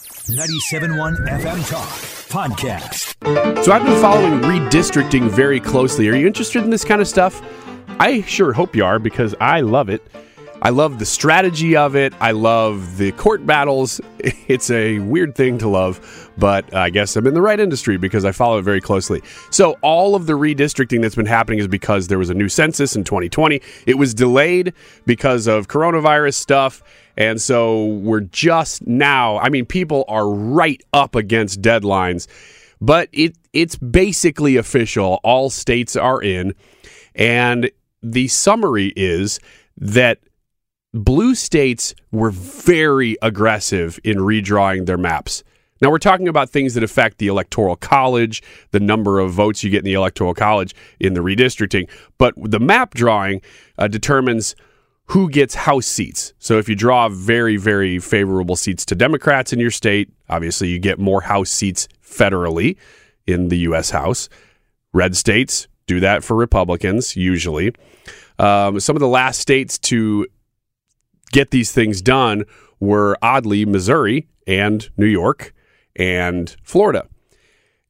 97.1 0.00 1.26
FM 1.26 1.68
Talk 1.70 1.88
Podcast. 2.28 3.64
So 3.64 3.72
I've 3.72 3.84
been 3.84 3.98
following 4.00 4.40
redistricting 4.42 5.30
very 5.30 5.58
closely. 5.58 6.06
Are 6.10 6.14
you 6.14 6.26
interested 6.26 6.62
in 6.62 6.68
this 6.68 6.84
kind 6.84 7.00
of 7.00 7.08
stuff? 7.08 7.42
I 7.98 8.20
sure 8.22 8.52
hope 8.52 8.76
you 8.76 8.84
are 8.84 8.98
because 8.98 9.34
I 9.40 9.62
love 9.62 9.88
it. 9.88 10.06
I 10.60 10.70
love 10.70 10.98
the 10.98 11.06
strategy 11.06 11.76
of 11.76 11.96
it. 11.96 12.12
I 12.20 12.32
love 12.32 12.98
the 12.98 13.12
court 13.12 13.46
battles. 13.46 14.00
It's 14.48 14.70
a 14.70 15.00
weird 15.00 15.34
thing 15.34 15.58
to 15.58 15.68
love, 15.68 16.30
but 16.38 16.72
I 16.72 16.88
guess 16.90 17.16
I'm 17.16 17.26
in 17.26 17.34
the 17.34 17.40
right 17.40 17.58
industry 17.58 17.96
because 17.96 18.24
I 18.24 18.30
follow 18.30 18.58
it 18.58 18.62
very 18.62 18.80
closely. 18.80 19.20
So, 19.50 19.76
all 19.82 20.14
of 20.14 20.26
the 20.26 20.34
redistricting 20.34 21.02
that's 21.02 21.16
been 21.16 21.26
happening 21.26 21.58
is 21.58 21.66
because 21.66 22.06
there 22.06 22.18
was 22.18 22.30
a 22.30 22.34
new 22.34 22.48
census 22.48 22.94
in 22.94 23.02
2020. 23.02 23.60
It 23.86 23.98
was 23.98 24.14
delayed 24.14 24.72
because 25.04 25.48
of 25.48 25.66
coronavirus 25.66 26.34
stuff. 26.34 26.82
And 27.16 27.40
so 27.40 27.86
we're 27.86 28.20
just 28.20 28.86
now, 28.86 29.38
I 29.38 29.48
mean, 29.48 29.64
people 29.64 30.04
are 30.08 30.28
right 30.28 30.82
up 30.92 31.14
against 31.14 31.62
deadlines, 31.62 32.26
but 32.80 33.08
it 33.12 33.36
it's 33.52 33.76
basically 33.76 34.56
official. 34.56 35.20
All 35.24 35.48
states 35.48 35.96
are 35.96 36.22
in. 36.22 36.54
And 37.14 37.70
the 38.02 38.28
summary 38.28 38.92
is 38.96 39.40
that 39.78 40.20
blue 40.92 41.34
states 41.34 41.94
were 42.12 42.30
very 42.30 43.16
aggressive 43.22 43.98
in 44.04 44.18
redrawing 44.18 44.86
their 44.86 44.98
maps. 44.98 45.42
Now, 45.82 45.90
we're 45.90 45.98
talking 45.98 46.28
about 46.28 46.48
things 46.48 46.72
that 46.74 46.82
affect 46.82 47.18
the 47.18 47.26
Electoral 47.26 47.76
College, 47.76 48.42
the 48.70 48.80
number 48.80 49.18
of 49.18 49.32
votes 49.32 49.62
you 49.62 49.68
get 49.68 49.78
in 49.78 49.84
the 49.84 49.92
Electoral 49.92 50.32
College 50.32 50.74
in 51.00 51.12
the 51.12 51.20
redistricting, 51.20 51.88
but 52.16 52.32
the 52.36 52.60
map 52.60 52.94
drawing 52.94 53.42
uh, 53.76 53.86
determines 53.86 54.56
who 55.08 55.30
gets 55.30 55.54
House 55.54 55.86
seats. 55.86 56.32
So, 56.38 56.58
if 56.58 56.68
you 56.68 56.74
draw 56.74 57.08
very, 57.08 57.56
very 57.56 57.98
favorable 57.98 58.56
seats 58.56 58.84
to 58.86 58.94
Democrats 58.94 59.52
in 59.52 59.60
your 59.60 59.70
state, 59.70 60.10
obviously 60.28 60.68
you 60.68 60.78
get 60.78 60.98
more 60.98 61.22
House 61.22 61.50
seats 61.50 61.88
federally 62.02 62.76
in 63.26 63.48
the 63.48 63.58
U.S. 63.58 63.90
House. 63.90 64.28
Red 64.92 65.16
states 65.16 65.68
do 65.86 66.00
that 66.00 66.24
for 66.24 66.36
Republicans, 66.36 67.16
usually. 67.16 67.74
Um, 68.38 68.80
some 68.80 68.96
of 68.96 69.00
the 69.00 69.08
last 69.08 69.40
states 69.40 69.78
to 69.78 70.26
get 71.32 71.50
these 71.50 71.72
things 71.72 72.02
done 72.02 72.44
were 72.80 73.16
oddly 73.22 73.64
Missouri 73.64 74.26
and 74.46 74.88
New 74.96 75.06
York 75.06 75.54
and 75.94 76.54
Florida. 76.62 77.06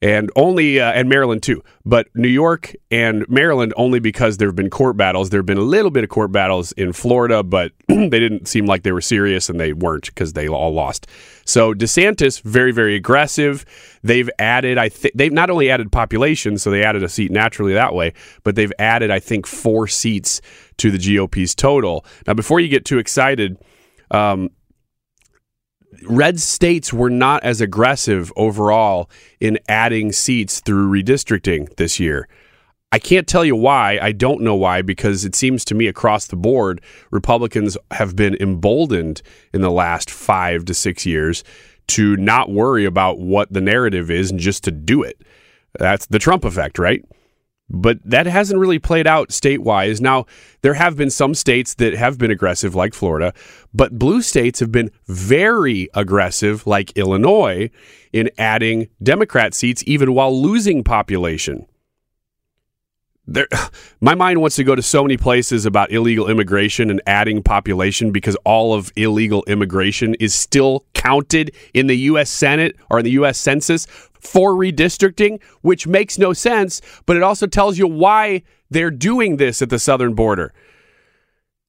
And 0.03 0.31
only 0.37 0.79
uh, 0.79 0.93
and 0.93 1.09
Maryland 1.09 1.43
too, 1.43 1.63
but 1.87 2.09
New 2.15 2.29
York 2.29 2.75
and 2.91 3.27
Maryland 3.31 3.73
only 3.79 3.99
because 3.99 4.37
there 4.37 4.47
have 4.47 4.55
been 4.55 4.69
court 4.69 4.99
battles. 4.99 5.31
There 5.31 5.39
have 5.39 5.47
been 5.47 5.57
a 5.57 5.63
little 5.63 5.91
bit 5.91 6.05
of 6.05 6.11
court 6.11 6.31
battles 6.33 6.73
in 6.73 6.93
Florida, 6.93 7.43
but 7.43 7.73
they 7.89 8.11
didn't 8.11 8.47
seem 8.47 8.67
like 8.67 8.83
they 8.83 8.93
were 8.93 9.01
serious, 9.01 9.49
and 9.49 9.59
they 9.59 9.73
weren't 9.73 10.05
because 10.05 10.35
they 10.35 10.49
all 10.49 10.75
lost. 10.75 11.07
So 11.47 11.73
DeSantis 11.73 12.43
very 12.43 12.73
very 12.73 12.95
aggressive. 12.95 13.65
They've 14.03 14.29
added 14.39 14.77
I 14.77 14.91
think 14.91 15.15
they've 15.17 15.33
not 15.33 15.49
only 15.49 15.71
added 15.71 15.91
population, 15.91 16.59
so 16.59 16.71
they 16.71 16.85
added 16.85 17.03
a 17.03 17.09
seat 17.09 17.31
naturally 17.31 17.73
that 17.73 17.95
way, 17.95 18.13
but 18.45 18.55
they've 18.55 18.73
added 18.79 19.11
I 19.11 19.19
think 19.19 19.47
four 19.47 19.89
seats 19.89 20.43
to 20.77 20.91
the 20.91 20.99
GOP's 20.99 21.55
total. 21.55 22.05
Now 22.27 22.35
before 22.35 22.61
you 22.61 22.69
get 22.69 22.85
too 22.85 22.99
excited. 22.99 23.57
Um, 24.11 24.51
red 26.05 26.41
states 26.41 26.93
were 26.93 27.11
not 27.11 27.43
as 27.45 27.61
aggressive 27.61 28.33
overall 28.37 29.11
in 29.41 29.59
adding 29.69 30.13
seats 30.13 30.61
through 30.61 30.91
redistricting 30.91 31.75
this 31.77 32.01
year. 32.01 32.29
I 32.93 32.99
can't 32.99 33.27
tell 33.27 33.45
you 33.45 33.57
why. 33.57 33.99
I 34.01 34.13
don't 34.13 34.43
know 34.43 34.55
why 34.55 34.83
because 34.83 35.25
it 35.25 35.35
seems 35.35 35.65
to 35.67 35.75
me 35.75 35.87
across 35.87 36.27
the 36.27 36.37
board, 36.37 36.81
Republicans 37.11 37.77
have 37.91 38.15
been 38.15 38.37
emboldened 38.37 39.23
in 39.53 39.61
the 39.61 39.71
last 39.71 40.11
five 40.11 40.65
to 40.67 40.75
six 40.75 41.05
years 41.05 41.43
to 41.89 42.17
not 42.17 42.51
worry 42.51 42.85
about 42.85 43.19
what 43.19 43.53
the 43.53 43.61
narrative 43.61 44.11
is 44.11 44.31
and 44.31 44.41
just 44.41 44.65
to 44.65 44.71
do 44.71 45.03
it. 45.03 45.21
That's 45.79 46.07
the 46.07 46.19
Trump 46.19 46.45
effect, 46.45 46.79
right? 46.79 47.05
But 47.69 47.99
that 48.05 48.27
hasn't 48.27 48.61
really 48.61 48.79
played 48.79 49.07
out 49.07 49.31
statewise. 49.31 50.01
Now, 50.01 50.27
there 50.63 50.75
have 50.75 50.97
been 50.97 51.11
some 51.11 51.35
states 51.35 51.75
that 51.75 51.95
have 51.95 52.19
been 52.19 52.31
aggressive, 52.31 52.75
like 52.75 52.95
Florida, 52.95 53.33
but 53.75 53.99
blue 53.99 54.23
states 54.23 54.61
have 54.61 54.71
been 54.71 54.91
very 55.07 55.89
aggressive, 55.95 56.67
like 56.67 56.97
Illinois, 56.97 57.71
in 58.13 58.31
adding 58.39 58.89
Democrat 59.03 59.55
seats 59.55 59.83
even 59.87 60.15
while 60.15 60.41
losing 60.41 60.85
population. 60.85 61.67
There, 63.27 63.49
my 64.01 64.15
mind 64.15 64.41
wants 64.41 64.57
to 64.57 64.65
go 64.65 64.75
to 64.75 64.83
so 64.83 65.03
many 65.03 65.17
places 65.17 65.67
about 65.67 65.91
illegal 65.91 66.29
immigration 66.29 66.91
and 66.91 67.01
adding 67.07 67.43
population 67.43 68.13
because 68.13 68.37
all 68.45 68.75
of 68.75 68.93
illegal 68.97 69.45
immigration 69.47 70.15
is 70.15 70.35
still 70.35 70.85
counted 70.95 71.55
in 71.75 71.87
the 71.87 71.97
U.S. 72.11 72.31
Senate 72.31 72.77
or 72.91 72.99
in 72.99 73.05
the 73.05 73.13
U.S. 73.13 73.39
Census 73.39 73.87
for 74.21 74.55
redistricting, 74.55 75.43
which 75.63 75.87
makes 75.87 76.19
no 76.19 76.33
sense, 76.33 76.81
but 77.07 77.17
it 77.17 77.23
also 77.23 77.47
tells 77.47 77.79
you 77.79 77.87
why 77.87 78.43
they're 78.71 78.91
doing 78.91 79.37
this 79.37 79.63
at 79.63 79.71
the 79.71 79.79
southern 79.79 80.15
border. 80.15 80.53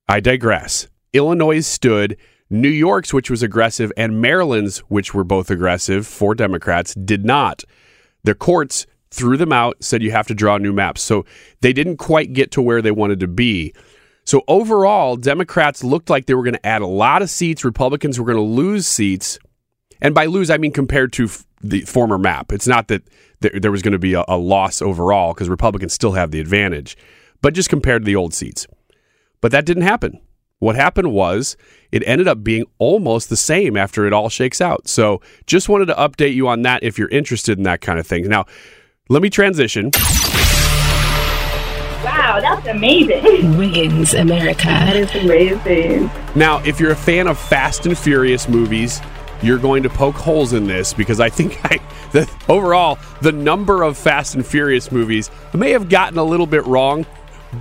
I 0.09 0.19
digress. 0.19 0.87
Illinois 1.13 1.59
stood, 1.59 2.17
New 2.49 2.69
York's, 2.69 3.13
which 3.13 3.29
was 3.29 3.43
aggressive, 3.43 3.91
and 3.97 4.21
Maryland's, 4.21 4.79
which 4.89 5.13
were 5.13 5.23
both 5.23 5.51
aggressive 5.51 6.07
for 6.07 6.33
Democrats, 6.33 6.95
did 6.95 7.25
not. 7.25 7.63
The 8.23 8.35
courts 8.35 8.87
threw 9.11 9.37
them 9.37 9.51
out, 9.51 9.77
said 9.83 10.03
you 10.03 10.11
have 10.11 10.27
to 10.27 10.35
draw 10.35 10.57
new 10.57 10.73
maps. 10.73 11.01
So 11.01 11.25
they 11.61 11.73
didn't 11.73 11.97
quite 11.97 12.33
get 12.33 12.51
to 12.51 12.61
where 12.61 12.81
they 12.81 12.91
wanted 12.91 13.19
to 13.21 13.27
be. 13.27 13.73
So 14.25 14.43
overall, 14.47 15.15
Democrats 15.15 15.83
looked 15.83 16.09
like 16.09 16.25
they 16.25 16.33
were 16.33 16.43
going 16.43 16.53
to 16.55 16.65
add 16.65 16.81
a 16.81 16.87
lot 16.87 17.21
of 17.21 17.29
seats. 17.29 17.63
Republicans 17.63 18.19
were 18.19 18.25
going 18.25 18.37
to 18.37 18.41
lose 18.41 18.85
seats. 18.85 19.39
And 20.01 20.13
by 20.13 20.25
lose, 20.25 20.49
I 20.49 20.57
mean 20.57 20.73
compared 20.73 21.13
to 21.13 21.25
f- 21.25 21.45
the 21.61 21.81
former 21.81 22.17
map. 22.17 22.51
It's 22.51 22.67
not 22.67 22.89
that 22.89 23.03
th- 23.41 23.61
there 23.61 23.71
was 23.71 23.81
going 23.81 23.93
to 23.93 23.99
be 23.99 24.13
a, 24.13 24.25
a 24.27 24.37
loss 24.37 24.81
overall 24.81 25.33
because 25.33 25.49
Republicans 25.49 25.93
still 25.93 26.11
have 26.11 26.31
the 26.31 26.39
advantage, 26.39 26.97
but 27.41 27.53
just 27.53 27.69
compared 27.69 28.01
to 28.01 28.05
the 28.05 28.15
old 28.15 28.33
seats. 28.33 28.67
But 29.41 29.51
that 29.53 29.65
didn't 29.65 29.83
happen. 29.83 30.19
What 30.59 30.75
happened 30.75 31.13
was 31.13 31.55
it 31.91 32.03
ended 32.05 32.27
up 32.27 32.43
being 32.43 32.65
almost 32.79 33.29
the 33.29 33.37
same 33.37 33.77
after 33.77 34.05
it 34.07 34.13
all 34.13 34.29
shakes 34.29 34.59
out. 34.59 34.87
So 34.87 35.21
just 35.45 35.69
wanted 35.69 35.85
to 35.85 35.93
update 35.93 36.33
you 36.33 36.47
on 36.47 36.63
that 36.63 36.83
if 36.83 36.97
you're 36.97 37.09
interested 37.09 37.57
in 37.57 37.63
that 37.63 37.81
kind 37.81 37.99
of 37.99 38.07
thing. 38.07 38.27
Now, 38.27 38.45
let 39.09 39.21
me 39.21 39.29
transition. 39.29 39.91
Wow, 42.03 42.39
that's 42.39 42.67
amazing. 42.67 43.57
Wiggins 43.57 44.13
America. 44.13 44.65
That 44.65 44.95
is 44.95 45.13
amazing. 45.15 46.09
Now, 46.35 46.59
if 46.59 46.79
you're 46.79 46.91
a 46.91 46.95
fan 46.95 47.27
of 47.27 47.37
Fast 47.37 47.85
and 47.85 47.97
Furious 47.97 48.47
movies, 48.47 49.01
you're 49.41 49.57
going 49.57 49.83
to 49.83 49.89
poke 49.89 50.15
holes 50.15 50.53
in 50.53 50.67
this 50.67 50.93
because 50.93 51.19
I 51.19 51.29
think 51.29 51.59
I, 51.65 51.79
the, 52.11 52.31
overall 52.49 52.97
the 53.21 53.31
number 53.31 53.83
of 53.83 53.97
Fast 53.97 54.35
and 54.35 54.45
Furious 54.45 54.91
movies 54.91 55.29
may 55.53 55.71
have 55.71 55.89
gotten 55.89 56.17
a 56.17 56.23
little 56.23 56.47
bit 56.47 56.65
wrong, 56.65 57.05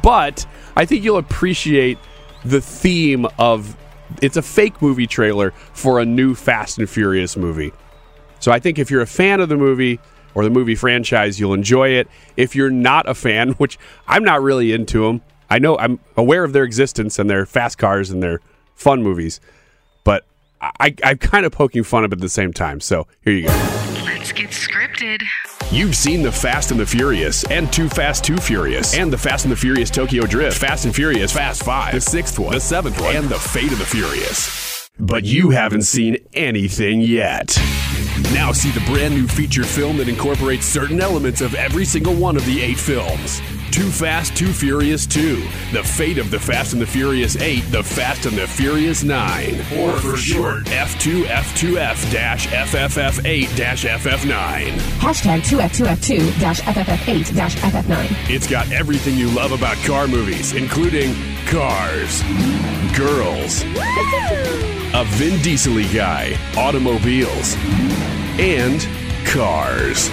but 0.02 0.46
I 0.76 0.84
think 0.84 1.04
you'll 1.04 1.18
appreciate 1.18 1.98
the 2.44 2.60
theme 2.60 3.26
of 3.38 3.76
it's 4.22 4.36
a 4.36 4.42
fake 4.42 4.80
movie 4.80 5.06
trailer 5.06 5.50
for 5.50 6.00
a 6.00 6.04
new 6.04 6.34
Fast 6.34 6.78
and 6.78 6.88
Furious 6.88 7.36
movie. 7.36 7.72
So 8.40 8.52
I 8.52 8.60
think 8.60 8.78
if 8.78 8.90
you're 8.90 9.02
a 9.02 9.06
fan 9.06 9.40
of 9.40 9.48
the 9.48 9.56
movie 9.56 9.98
or 10.36 10.44
the 10.44 10.50
movie 10.50 10.74
franchise, 10.74 11.40
you'll 11.40 11.54
enjoy 11.54 11.88
it. 11.88 12.06
If 12.36 12.54
you're 12.54 12.70
not 12.70 13.08
a 13.08 13.14
fan, 13.14 13.50
which 13.58 13.78
I'm 14.06 14.22
not 14.22 14.42
really 14.42 14.72
into 14.72 15.04
them, 15.06 15.22
I 15.48 15.58
know 15.58 15.78
I'm 15.78 15.98
aware 16.16 16.44
of 16.44 16.52
their 16.52 16.64
existence 16.64 17.18
and 17.18 17.28
their 17.28 17.46
fast 17.46 17.78
cars 17.78 18.10
and 18.10 18.22
their 18.22 18.40
fun 18.74 19.02
movies, 19.02 19.40
but 20.04 20.24
I, 20.60 20.94
I'm 21.02 21.18
kind 21.18 21.46
of 21.46 21.52
poking 21.52 21.84
fun 21.84 22.04
of 22.04 22.12
it 22.12 22.16
at 22.16 22.20
the 22.20 22.28
same 22.28 22.52
time. 22.52 22.80
So 22.80 23.06
here 23.22 23.32
you 23.32 23.46
go. 23.46 23.52
Let's 24.04 24.32
get 24.32 24.50
scripted. 24.50 25.22
You've 25.72 25.96
seen 25.96 26.22
The 26.22 26.32
Fast 26.32 26.70
and 26.70 26.78
the 26.78 26.86
Furious 26.86 27.44
and 27.44 27.72
Too 27.72 27.88
Fast, 27.88 28.24
Too 28.24 28.36
Furious 28.36 28.94
and 28.94 29.12
The 29.12 29.18
Fast 29.18 29.46
and 29.46 29.52
the 29.52 29.56
Furious 29.56 29.90
Tokyo 29.90 30.26
Drift, 30.26 30.58
Fast 30.58 30.84
and 30.84 30.94
Furious 30.94 31.32
Fast 31.32 31.62
5, 31.62 31.94
the 31.94 32.00
sixth 32.00 32.38
one, 32.38 32.52
the 32.52 32.60
seventh 32.60 33.00
one, 33.00 33.16
and 33.16 33.28
The 33.28 33.38
Fate 33.38 33.72
of 33.72 33.78
the 33.78 33.86
Furious. 33.86 34.75
But 34.98 35.24
you 35.24 35.50
haven't 35.50 35.82
seen 35.82 36.16
anything 36.32 37.02
yet. 37.02 37.54
Now 38.32 38.52
see 38.52 38.70
the 38.70 38.82
brand 38.86 39.14
new 39.14 39.28
feature 39.28 39.64
film 39.64 39.98
that 39.98 40.08
incorporates 40.08 40.64
certain 40.64 41.02
elements 41.02 41.42
of 41.42 41.54
every 41.54 41.84
single 41.84 42.14
one 42.14 42.34
of 42.34 42.46
the 42.46 42.62
eight 42.62 42.78
films. 42.78 43.42
Too 43.70 43.90
Fast, 43.90 44.36
Too 44.36 44.52
Furious 44.52 45.06
2, 45.06 45.36
The 45.72 45.82
Fate 45.82 46.18
of 46.18 46.30
the 46.30 46.38
Fast 46.38 46.72
and 46.72 46.80
the 46.80 46.86
Furious 46.86 47.36
8, 47.36 47.60
The 47.70 47.82
Fast 47.82 48.26
and 48.26 48.36
the 48.36 48.46
Furious 48.46 49.02
9, 49.02 49.54
or 49.78 49.92
for 49.98 50.16
short, 50.16 50.64
F2, 50.64 51.24
F2F 51.24 51.96
FFF8 52.46 53.46
FF9. 53.84 54.70
Hashtag 54.98 55.40
2F2F2 55.42 56.18
FFF8 56.60 57.24
FF9. 57.56 58.30
It's 58.30 58.48
got 58.48 58.70
everything 58.72 59.16
you 59.16 59.28
love 59.30 59.52
about 59.52 59.76
car 59.84 60.06
movies, 60.06 60.52
including 60.52 61.14
cars, 61.46 62.22
girls, 62.96 63.62
a 64.94 65.04
Vin 65.06 65.40
Diesel 65.42 65.82
guy, 65.94 66.36
automobiles, 66.56 67.56
and 68.38 68.86
cars. 69.26 70.10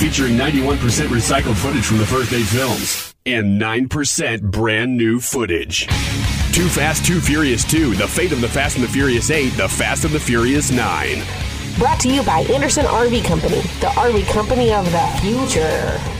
Featuring 0.00 0.34
91% 0.34 0.78
recycled 1.08 1.56
footage 1.56 1.84
from 1.84 1.98
the 1.98 2.06
first 2.06 2.32
eight 2.32 2.46
films 2.46 3.14
and 3.26 3.60
9% 3.60 4.50
brand 4.50 4.96
new 4.96 5.20
footage. 5.20 5.86
Too 6.54 6.70
Fast, 6.70 7.04
Too 7.04 7.20
Furious 7.20 7.70
2, 7.70 7.96
The 7.96 8.08
Fate 8.08 8.32
of 8.32 8.40
the 8.40 8.48
Fast 8.48 8.76
and 8.76 8.84
the 8.84 8.88
Furious 8.88 9.30
8, 9.30 9.50
The 9.58 9.68
Fast 9.68 10.06
and 10.06 10.14
the 10.14 10.18
Furious 10.18 10.70
9. 10.70 11.22
Brought 11.78 12.00
to 12.00 12.08
you 12.08 12.22
by 12.22 12.40
Anderson 12.50 12.86
RV 12.86 13.26
Company, 13.26 13.60
the 13.80 13.92
RV 13.94 14.26
company 14.32 14.72
of 14.72 14.90
the 14.90 15.06
future. 15.20 16.19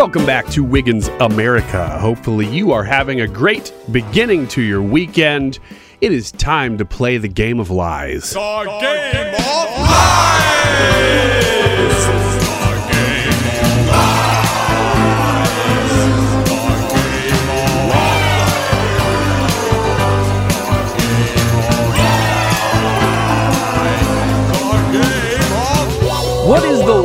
Welcome 0.00 0.24
back 0.24 0.46
to 0.52 0.64
Wiggins 0.64 1.08
America. 1.20 1.86
Hopefully, 1.98 2.46
you 2.46 2.72
are 2.72 2.82
having 2.82 3.20
a 3.20 3.26
great 3.26 3.70
beginning 3.92 4.48
to 4.48 4.62
your 4.62 4.80
weekend. 4.80 5.58
It 6.00 6.10
is 6.10 6.32
time 6.32 6.78
to 6.78 6.86
play 6.86 7.18
the 7.18 7.28
game 7.28 7.60
of 7.60 7.68
lies. 7.68 8.32
The 8.32 8.78
game 8.80 9.34
of 9.34 9.78
lies! 9.78 10.59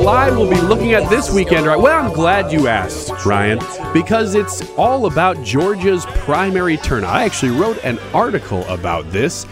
Lie 0.05 0.29
we'll 0.29 0.47
be 0.47 0.61
looking 0.61 0.93
at 0.93 1.09
this 1.09 1.33
weekend? 1.33 1.65
Right. 1.65 1.79
Well, 1.79 2.05
I'm 2.05 2.13
glad 2.13 2.51
you 2.51 2.67
asked, 2.67 3.25
Ryan, 3.25 3.57
because 3.91 4.35
it's 4.35 4.69
all 4.77 5.07
about 5.07 5.41
Georgia's 5.43 6.05
primary 6.05 6.77
turnout. 6.77 7.09
I 7.09 7.23
actually 7.23 7.57
wrote 7.59 7.83
an 7.83 7.97
article 8.13 8.63
about 8.65 9.09
this, 9.11 9.47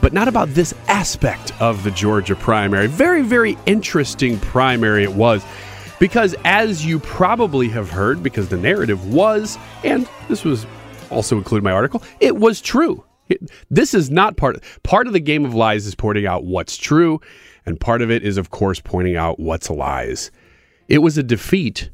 but 0.00 0.14
not 0.14 0.26
about 0.26 0.48
this 0.54 0.72
aspect 0.86 1.52
of 1.60 1.84
the 1.84 1.90
Georgia 1.90 2.34
primary. 2.34 2.86
Very, 2.86 3.20
very 3.20 3.58
interesting 3.66 4.40
primary 4.40 5.02
it 5.04 5.12
was. 5.12 5.44
Because 5.98 6.34
as 6.42 6.86
you 6.86 7.00
probably 7.00 7.68
have 7.68 7.90
heard, 7.90 8.22
because 8.22 8.48
the 8.48 8.56
narrative 8.56 9.12
was, 9.12 9.58
and 9.84 10.08
this 10.26 10.42
was 10.42 10.66
also 11.10 11.36
included 11.36 11.58
in 11.58 11.64
my 11.64 11.72
article, 11.72 12.02
it 12.18 12.34
was 12.34 12.62
true. 12.62 13.04
It- 13.28 13.50
this 13.70 13.92
is 13.92 14.10
not 14.10 14.38
part 14.38 14.62
part 14.82 15.06
of 15.06 15.12
the 15.12 15.20
game 15.20 15.44
of 15.44 15.52
lies 15.52 15.84
is 15.86 15.94
pointing 15.94 16.26
out 16.26 16.44
what's 16.44 16.78
true, 16.78 17.20
and 17.68 17.78
part 17.78 18.00
of 18.00 18.10
it 18.10 18.24
is 18.24 18.38
of 18.38 18.50
course 18.50 18.80
pointing 18.80 19.14
out 19.14 19.38
what's 19.38 19.68
lies. 19.68 20.30
It 20.88 20.98
was 20.98 21.18
a 21.18 21.22
defeat 21.22 21.90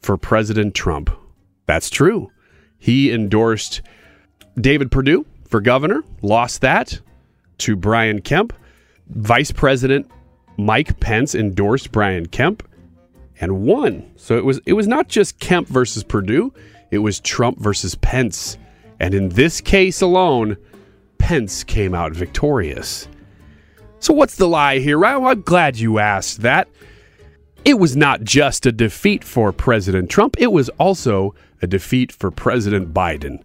for 0.00 0.16
President 0.16 0.76
Trump. 0.76 1.10
That's 1.66 1.90
true. 1.90 2.30
He 2.78 3.10
endorsed 3.10 3.82
David 4.60 4.92
Perdue 4.92 5.26
for 5.48 5.60
governor, 5.60 6.04
lost 6.22 6.60
that 6.60 7.00
to 7.58 7.74
Brian 7.74 8.20
Kemp. 8.20 8.52
Vice 9.08 9.50
President 9.50 10.08
Mike 10.56 11.00
Pence 11.00 11.34
endorsed 11.34 11.90
Brian 11.90 12.26
Kemp 12.26 12.62
and 13.40 13.62
won. 13.62 14.08
So 14.14 14.38
it 14.38 14.44
was 14.44 14.60
it 14.66 14.74
was 14.74 14.86
not 14.86 15.08
just 15.08 15.40
Kemp 15.40 15.66
versus 15.66 16.04
Perdue, 16.04 16.54
it 16.92 16.98
was 16.98 17.18
Trump 17.18 17.58
versus 17.58 17.96
Pence. 17.96 18.56
And 19.00 19.14
in 19.14 19.30
this 19.30 19.60
case 19.60 20.00
alone, 20.00 20.56
Pence 21.18 21.64
came 21.64 21.92
out 21.92 22.12
victorious. 22.12 23.08
So 24.00 24.12
what's 24.12 24.36
the 24.36 24.48
lie 24.48 24.78
here? 24.78 24.98
Well, 24.98 25.26
I'm 25.26 25.42
glad 25.42 25.76
you 25.76 25.98
asked 25.98 26.42
that. 26.42 26.68
It 27.64 27.78
was 27.78 27.96
not 27.96 28.22
just 28.22 28.64
a 28.66 28.72
defeat 28.72 29.24
for 29.24 29.52
President 29.52 30.10
Trump, 30.10 30.36
it 30.38 30.52
was 30.52 30.68
also 30.70 31.34
a 31.60 31.66
defeat 31.66 32.12
for 32.12 32.30
President 32.30 32.94
Biden. 32.94 33.42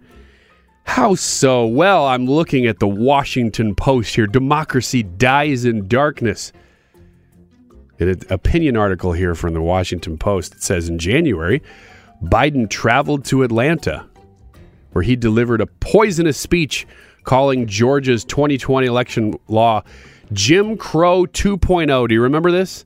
How 0.86 1.16
so? 1.16 1.66
Well, 1.66 2.06
I'm 2.06 2.26
looking 2.26 2.68
at 2.68 2.80
the 2.80 2.88
Washington 2.88 3.74
Post 3.74 4.16
here. 4.16 4.28
Democracy 4.28 5.02
dies 5.04 5.66
in 5.66 5.88
darkness. 5.88 6.52
An 8.00 8.20
opinion 8.30 8.76
article 8.76 9.14
here 9.14 9.34
from 9.34 9.54
the 9.54 9.62
Washington 9.62 10.18
Post. 10.18 10.56
It 10.56 10.64
says 10.64 10.90
in 10.90 11.00
January, 11.00 11.64
Biden 12.24 12.70
traveled 12.70 13.26
to 13.26 13.44
Atlanta, 13.44 14.06
where 14.92 15.04
he 15.04 15.16
delivered 15.16 15.62
a 15.62 15.68
poisonous 15.68 16.38
speech 16.38 16.86
calling 17.24 17.66
Georgia's 17.66 18.26
2020 18.26 18.86
election 18.86 19.34
law 19.48 19.84
Jim 20.32 20.78
Crow 20.78 21.26
2.0. 21.26 22.08
Do 22.08 22.14
you 22.14 22.22
remember 22.22 22.52
this? 22.52 22.86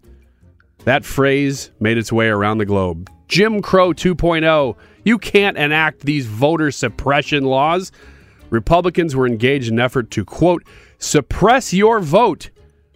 That 0.85 1.05
phrase 1.05 1.71
made 1.79 1.97
its 1.97 2.11
way 2.11 2.27
around 2.27 2.57
the 2.57 2.65
globe. 2.65 3.09
Jim 3.27 3.61
Crow 3.61 3.91
2.0. 3.91 4.75
You 5.03 5.17
can't 5.17 5.57
enact 5.57 6.01
these 6.01 6.25
voter 6.25 6.71
suppression 6.71 7.45
laws. 7.45 7.91
Republicans 8.49 9.15
were 9.15 9.27
engaged 9.27 9.67
in 9.67 9.75
an 9.75 9.79
effort 9.81 10.09
to, 10.11 10.23
quote, 10.23 10.63
suppress 10.97 11.73
your 11.73 11.99
vote, 11.99 12.49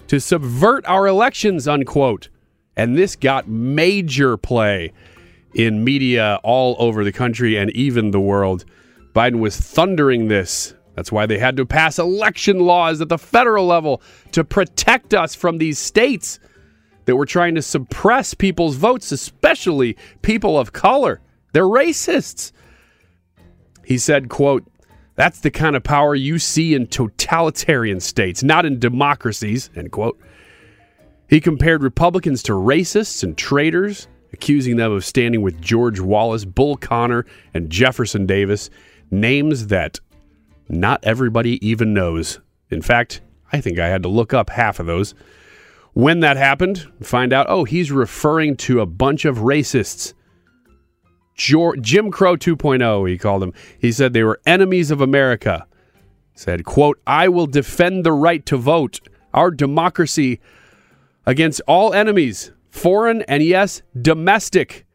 to 0.07 0.19
subvert 0.19 0.85
our 0.87 1.07
elections, 1.07 1.67
unquote. 1.67 2.29
And 2.75 2.97
this 2.97 3.15
got 3.15 3.47
major 3.47 4.37
play 4.37 4.93
in 5.53 5.83
media 5.83 6.39
all 6.43 6.75
over 6.79 7.03
the 7.03 7.11
country 7.11 7.57
and 7.57 7.69
even 7.71 8.11
the 8.11 8.19
world. 8.19 8.65
Biden 9.13 9.39
was 9.39 9.57
thundering 9.57 10.29
this. 10.29 10.73
That's 10.95 11.11
why 11.11 11.25
they 11.25 11.37
had 11.37 11.57
to 11.57 11.65
pass 11.65 11.99
election 11.99 12.59
laws 12.59 13.01
at 13.01 13.09
the 13.09 13.17
federal 13.17 13.65
level 13.65 14.01
to 14.33 14.43
protect 14.43 15.13
us 15.13 15.35
from 15.35 15.57
these 15.57 15.79
states 15.79 16.39
that 17.05 17.15
were 17.15 17.25
trying 17.25 17.55
to 17.55 17.61
suppress 17.61 18.33
people's 18.33 18.75
votes, 18.75 19.11
especially 19.11 19.97
people 20.21 20.59
of 20.59 20.73
color. 20.73 21.21
They're 21.53 21.63
racists. 21.63 22.51
He 23.85 23.97
said, 23.97 24.29
quote, 24.29 24.65
that's 25.15 25.39
the 25.39 25.51
kind 25.51 25.75
of 25.75 25.83
power 25.83 26.15
you 26.15 26.39
see 26.39 26.73
in 26.73 26.87
totalitarian 26.87 27.99
states, 27.99 28.43
not 28.43 28.65
in 28.65 28.79
democracies, 28.79 29.69
end 29.75 29.91
quote. 29.91 30.19
He 31.27 31.39
compared 31.39 31.83
Republicans 31.83 32.43
to 32.43 32.53
racists 32.53 33.23
and 33.23 33.37
traitors, 33.37 34.07
accusing 34.33 34.77
them 34.77 34.91
of 34.91 35.05
standing 35.05 35.41
with 35.41 35.61
George 35.61 35.99
Wallace, 35.99 36.45
Bull 36.45 36.75
Connor, 36.77 37.25
and 37.53 37.69
Jefferson 37.69 38.25
Davis, 38.25 38.69
names 39.11 39.67
that 39.67 39.99
not 40.71 41.03
everybody 41.03 41.65
even 41.67 41.93
knows. 41.93 42.39
In 42.69 42.81
fact, 42.81 43.21
I 43.51 43.59
think 43.61 43.77
I 43.79 43.89
had 43.89 44.03
to 44.03 44.09
look 44.09 44.33
up 44.33 44.49
half 44.49 44.79
of 44.79 44.85
those. 44.85 45.13
When 45.93 46.21
that 46.21 46.37
happened, 46.37 46.87
find 47.01 47.33
out, 47.33 47.47
oh, 47.49 47.65
he's 47.65 47.91
referring 47.91 48.55
to 48.57 48.79
a 48.79 48.85
bunch 48.85 49.25
of 49.25 49.39
racists. 49.39 50.13
Jim 51.35 52.11
Crow 52.11 52.37
2.0, 52.37 53.09
he 53.09 53.17
called 53.17 53.41
them. 53.41 53.53
He 53.79 53.91
said 53.91 54.13
they 54.13 54.23
were 54.23 54.39
enemies 54.45 54.91
of 54.91 55.01
America. 55.01 55.65
Said, 56.33 56.63
quote, 56.63 56.99
I 57.05 57.27
will 57.27 57.47
defend 57.47 58.05
the 58.05 58.13
right 58.13 58.45
to 58.45 58.57
vote, 58.57 59.01
our 59.33 59.51
democracy, 59.51 60.39
against 61.25 61.61
all 61.67 61.93
enemies, 61.93 62.51
foreign 62.69 63.23
and 63.23 63.43
yes, 63.43 63.81
domestic. 64.01 64.85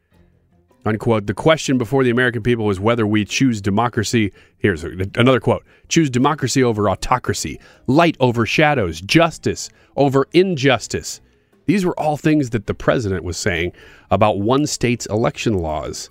Unquote. 0.87 1.27
The 1.27 1.35
question 1.35 1.79
before 1.79 2.05
the 2.05 2.11
American 2.11 2.45
people 2.45 2.65
was 2.65 2.79
whether 2.79 3.07
we 3.07 3.25
choose 3.25 3.61
democracy. 3.61 4.33
Here's 4.59 4.85
another 4.85 5.41
quote 5.41 5.65
choose 5.89 6.09
democracy 6.09 6.63
over 6.63 6.89
autocracy, 6.89 7.61
light 7.89 8.17
over 8.21 8.47
shadows, 8.47 9.01
justice 9.01 9.69
over 9.97 10.29
injustice. 10.33 11.21
These 11.67 11.85
were 11.85 11.99
all 11.99 12.17
things 12.17 12.51
that 12.51 12.69
the 12.69 12.75
president 12.75 13.25
was 13.25 13.37
saying 13.37 13.73
about 14.13 14.39
one 14.39 14.67
state's 14.67 15.07
election 15.07 15.59
laws. 15.59 16.09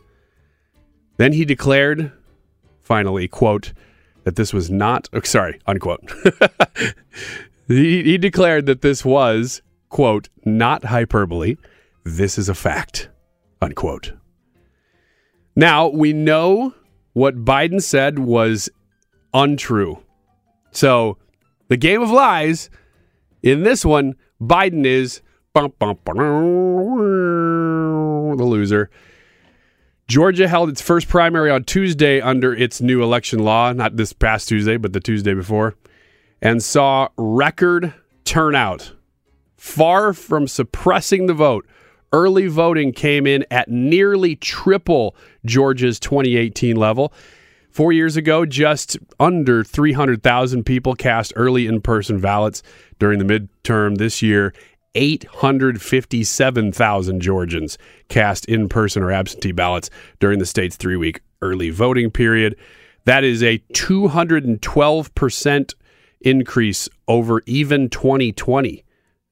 Then 1.15 1.32
he 1.32 1.46
declared, 1.46 2.12
finally, 2.82 3.29
quote, 3.29 3.72
that 4.25 4.36
this 4.36 4.51
was 4.51 4.70
not, 4.70 5.08
oh, 5.13 5.22
sorry, 5.22 5.62
unquote. 5.65 6.01
he, 7.70 8.03
he 8.03 8.17
declared 8.17 8.65
that 8.65 8.82
this 8.82 9.05
was, 9.05 9.62
quote, 9.88 10.27
not 10.44 10.84
hyperbole. 10.84 11.55
This 12.03 12.38
is 12.38 12.50
a 12.50 12.55
fact, 12.55 13.08
unquote. 13.62 14.12
Now, 15.55 15.88
we 15.88 16.12
know 16.12 16.74
what 17.13 17.45
Biden 17.45 17.81
said 17.81 18.19
was 18.19 18.69
untrue. 19.33 20.03
So, 20.71 21.17
the 21.69 21.77
game 21.77 22.01
of 22.01 22.12
lies 22.12 22.69
in 23.41 23.63
this 23.63 23.85
one, 23.85 24.15
Biden 24.41 24.85
is 24.85 25.21
bum, 25.53 25.74
bum, 25.79 25.97
bum, 26.03 26.17
the 28.38 28.43
loser. 28.43 28.89
Georgia 30.07 30.47
held 30.47 30.69
its 30.69 30.81
first 30.81 31.07
primary 31.07 31.50
on 31.50 31.63
Tuesday 31.63 32.19
under 32.21 32.53
its 32.53 32.81
new 32.81 33.01
election 33.01 33.39
law, 33.39 33.71
not 33.71 33.97
this 33.97 34.13
past 34.13 34.50
Tuesday, 34.50 34.77
but 34.77 34.93
the 34.93 35.00
Tuesday 35.00 35.33
before, 35.33 35.75
and 36.41 36.62
saw 36.62 37.07
record 37.17 37.93
turnout. 38.25 38.91
Far 39.55 40.13
from 40.13 40.47
suppressing 40.47 41.25
the 41.25 41.33
vote, 41.33 41.65
early 42.15 42.48
voting 42.48 42.91
came 42.93 43.27
in 43.27 43.45
at 43.51 43.67
nearly 43.67 44.38
triple 44.38 45.17
Georgia's 45.43 46.00
2018 46.00 46.77
level. 46.77 47.12
Four 47.72 47.91
years 47.91 48.15
ago, 48.15 48.45
just 48.45 48.98
under 49.19 49.65
300,000 49.65 50.63
people 50.63 50.95
cast 50.95 51.34
early 51.36 51.67
in 51.67 51.81
person 51.81 52.22
ballots 52.22 52.63
during 53.00 53.19
the 53.19 53.25
midterm. 53.25 53.98
This 53.98 54.22
year, 54.22 54.53
857,000 54.95 57.19
Georgians 57.19 57.77
cast 58.07 58.45
in 58.45 58.69
person 58.69 59.03
or 59.03 59.12
absentee 59.12 59.51
ballots 59.51 59.89
during 60.22 60.39
the 60.39 60.45
state's 60.45 60.77
three 60.77 60.95
week 60.95 61.19
early 61.41 61.69
voting 61.69 62.12
period. 62.12 62.55
That 63.03 63.25
is 63.25 63.43
a 63.43 63.57
212% 63.74 65.74
increase 66.22 66.88
over 67.10 67.41
even 67.45 67.89
2020. 67.89 68.85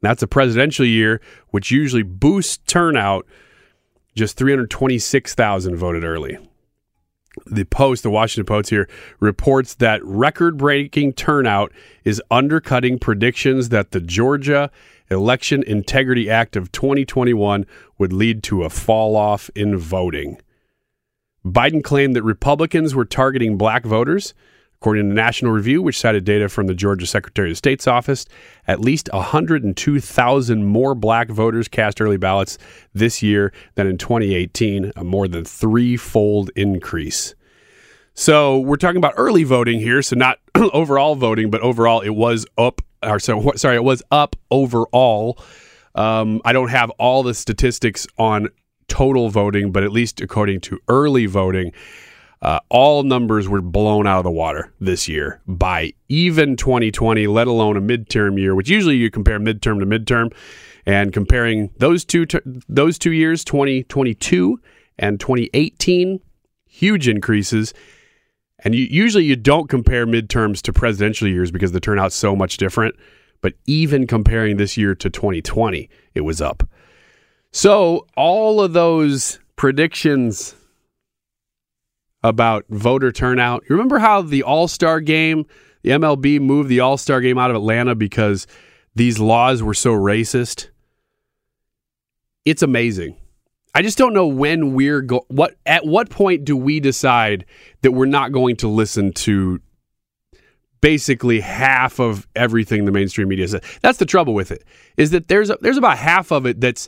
That's 0.03 0.21
a 0.21 0.27
presidential 0.27 0.85
year, 0.85 1.21
which 1.51 1.71
usually 1.71 2.03
boosts 2.03 2.57
turnout. 2.67 3.25
Just 4.15 4.37
326,000 4.37 5.77
voted 5.77 6.03
early. 6.03 6.37
The 7.47 7.63
Post, 7.63 8.03
the 8.03 8.11
Washington 8.11 8.45
Post 8.45 8.69
here, 8.69 8.87
reports 9.21 9.73
that 9.75 10.03
record 10.03 10.57
breaking 10.57 11.13
turnout 11.13 11.71
is 12.03 12.21
undercutting 12.29 12.99
predictions 12.99 13.69
that 13.69 13.91
the 13.91 14.01
Georgia 14.01 14.69
Election 15.09 15.63
Integrity 15.63 16.29
Act 16.29 16.57
of 16.57 16.71
2021 16.73 17.65
would 17.97 18.11
lead 18.11 18.43
to 18.43 18.63
a 18.63 18.69
fall 18.69 19.15
off 19.15 19.49
in 19.55 19.77
voting. 19.77 20.37
Biden 21.45 21.81
claimed 21.83 22.15
that 22.17 22.23
Republicans 22.23 22.93
were 22.93 23.05
targeting 23.05 23.57
black 23.57 23.85
voters. 23.85 24.33
According 24.83 25.05
to 25.05 25.09
the 25.11 25.15
National 25.15 25.53
Review, 25.53 25.81
which 25.81 25.97
cited 25.97 26.25
data 26.25 26.49
from 26.49 26.67
the 26.67 26.73
Georgia 26.73 27.05
Secretary 27.05 27.51
of 27.51 27.57
State's 27.57 27.87
office, 27.87 28.25
at 28.67 28.81
least 28.81 29.07
102,000 29.13 30.65
more 30.65 30.93
black 30.93 31.29
voters 31.29 31.69
cast 31.69 32.01
early 32.01 32.17
ballots 32.17 32.57
this 32.93 33.23
year 33.23 33.53
than 33.75 33.87
in 33.87 33.97
2018, 33.97 34.91
a 34.97 35.03
more 35.05 35.29
than 35.29 35.45
threefold 35.45 36.51
increase. 36.57 37.33
So 38.13 38.59
we're 38.59 38.75
talking 38.75 38.97
about 38.97 39.13
early 39.15 39.45
voting 39.45 39.79
here, 39.79 40.01
so 40.01 40.17
not 40.17 40.39
overall 40.57 41.15
voting, 41.15 41.49
but 41.49 41.61
overall 41.61 42.01
it 42.01 42.09
was 42.09 42.45
up. 42.57 42.81
Or 43.01 43.21
so, 43.21 43.53
sorry, 43.55 43.77
it 43.77 43.85
was 43.85 44.03
up 44.11 44.35
overall. 44.51 45.39
Um, 45.95 46.41
I 46.43 46.51
don't 46.51 46.71
have 46.71 46.89
all 46.99 47.23
the 47.23 47.33
statistics 47.33 48.05
on 48.17 48.49
total 48.89 49.29
voting, 49.29 49.71
but 49.71 49.83
at 49.83 49.93
least 49.93 50.19
according 50.19 50.59
to 50.59 50.81
early 50.89 51.25
voting, 51.25 51.71
uh, 52.43 52.59
all 52.69 53.03
numbers 53.03 53.47
were 53.47 53.61
blown 53.61 54.05
out 54.05 54.17
of 54.17 54.25
the 54.25 54.31
water 54.31 54.71
this 54.81 55.07
year 55.07 55.41
by 55.47 55.93
even 56.09 56.57
2020, 56.57 57.25
let 57.27 57.47
alone 57.47 57.77
a 57.77 57.81
midterm 57.81 58.37
year, 58.37 58.53
which 58.53 58.69
usually 58.69 58.97
you 58.97 59.09
compare 59.09 59.39
midterm 59.39 59.79
to 59.79 59.85
midterm. 59.85 60.33
And 60.85 61.13
comparing 61.13 61.69
those 61.77 62.03
two 62.03 62.25
ter- 62.25 62.41
those 62.67 62.99
two 62.99 63.13
years, 63.13 63.45
2022 63.45 64.59
and 64.99 65.17
2018, 65.17 66.19
huge 66.67 67.07
increases. 67.07 67.73
And 68.59 68.75
you, 68.75 68.87
usually 68.91 69.23
you 69.23 69.37
don't 69.37 69.69
compare 69.69 70.05
midterms 70.05 70.61
to 70.63 70.73
presidential 70.73 71.29
years 71.29 71.49
because 71.49 71.71
the 71.71 71.79
turnout's 71.79 72.15
so 72.15 72.35
much 72.35 72.57
different. 72.57 72.95
But 73.39 73.53
even 73.65 74.05
comparing 74.05 74.57
this 74.57 74.75
year 74.75 74.93
to 74.95 75.09
2020, 75.09 75.89
it 76.13 76.21
was 76.21 76.41
up. 76.41 76.67
So 77.51 78.05
all 78.17 78.59
of 78.59 78.73
those 78.73 79.39
predictions 79.55 80.55
about 82.23 82.65
voter 82.69 83.11
turnout. 83.11 83.63
You 83.63 83.75
remember 83.75 83.99
how 83.99 84.21
the 84.21 84.43
All 84.43 84.67
Star 84.67 84.99
game, 84.99 85.45
the 85.81 85.91
MLB 85.91 86.39
moved 86.39 86.69
the 86.69 86.79
All 86.79 86.97
Star 86.97 87.21
game 87.21 87.37
out 87.37 87.49
of 87.49 87.55
Atlanta 87.55 87.95
because 87.95 88.47
these 88.95 89.19
laws 89.19 89.61
were 89.61 89.73
so 89.73 89.91
racist? 89.91 90.69
It's 92.45 92.61
amazing. 92.61 93.17
I 93.75 93.81
just 93.81 93.97
don't 93.97 94.13
know 94.13 94.27
when 94.27 94.73
we're 94.73 95.01
go 95.01 95.25
what 95.29 95.55
at 95.65 95.85
what 95.85 96.09
point 96.09 96.45
do 96.45 96.55
we 96.55 96.79
decide 96.79 97.45
that 97.81 97.91
we're 97.91 98.05
not 98.05 98.31
going 98.31 98.55
to 98.57 98.67
listen 98.67 99.13
to 99.13 99.59
basically 100.79 101.39
half 101.39 101.99
of 101.99 102.27
everything 102.35 102.85
the 102.85 102.91
mainstream 102.91 103.29
media 103.29 103.47
says. 103.47 103.61
That's 103.81 103.97
the 103.97 104.05
trouble 104.05 104.33
with 104.33 104.51
it. 104.51 104.63
Is 104.97 105.11
that 105.11 105.27
there's 105.27 105.49
a, 105.49 105.57
there's 105.61 105.77
about 105.77 105.97
half 105.97 106.31
of 106.31 106.45
it 106.45 106.61
that's 106.61 106.87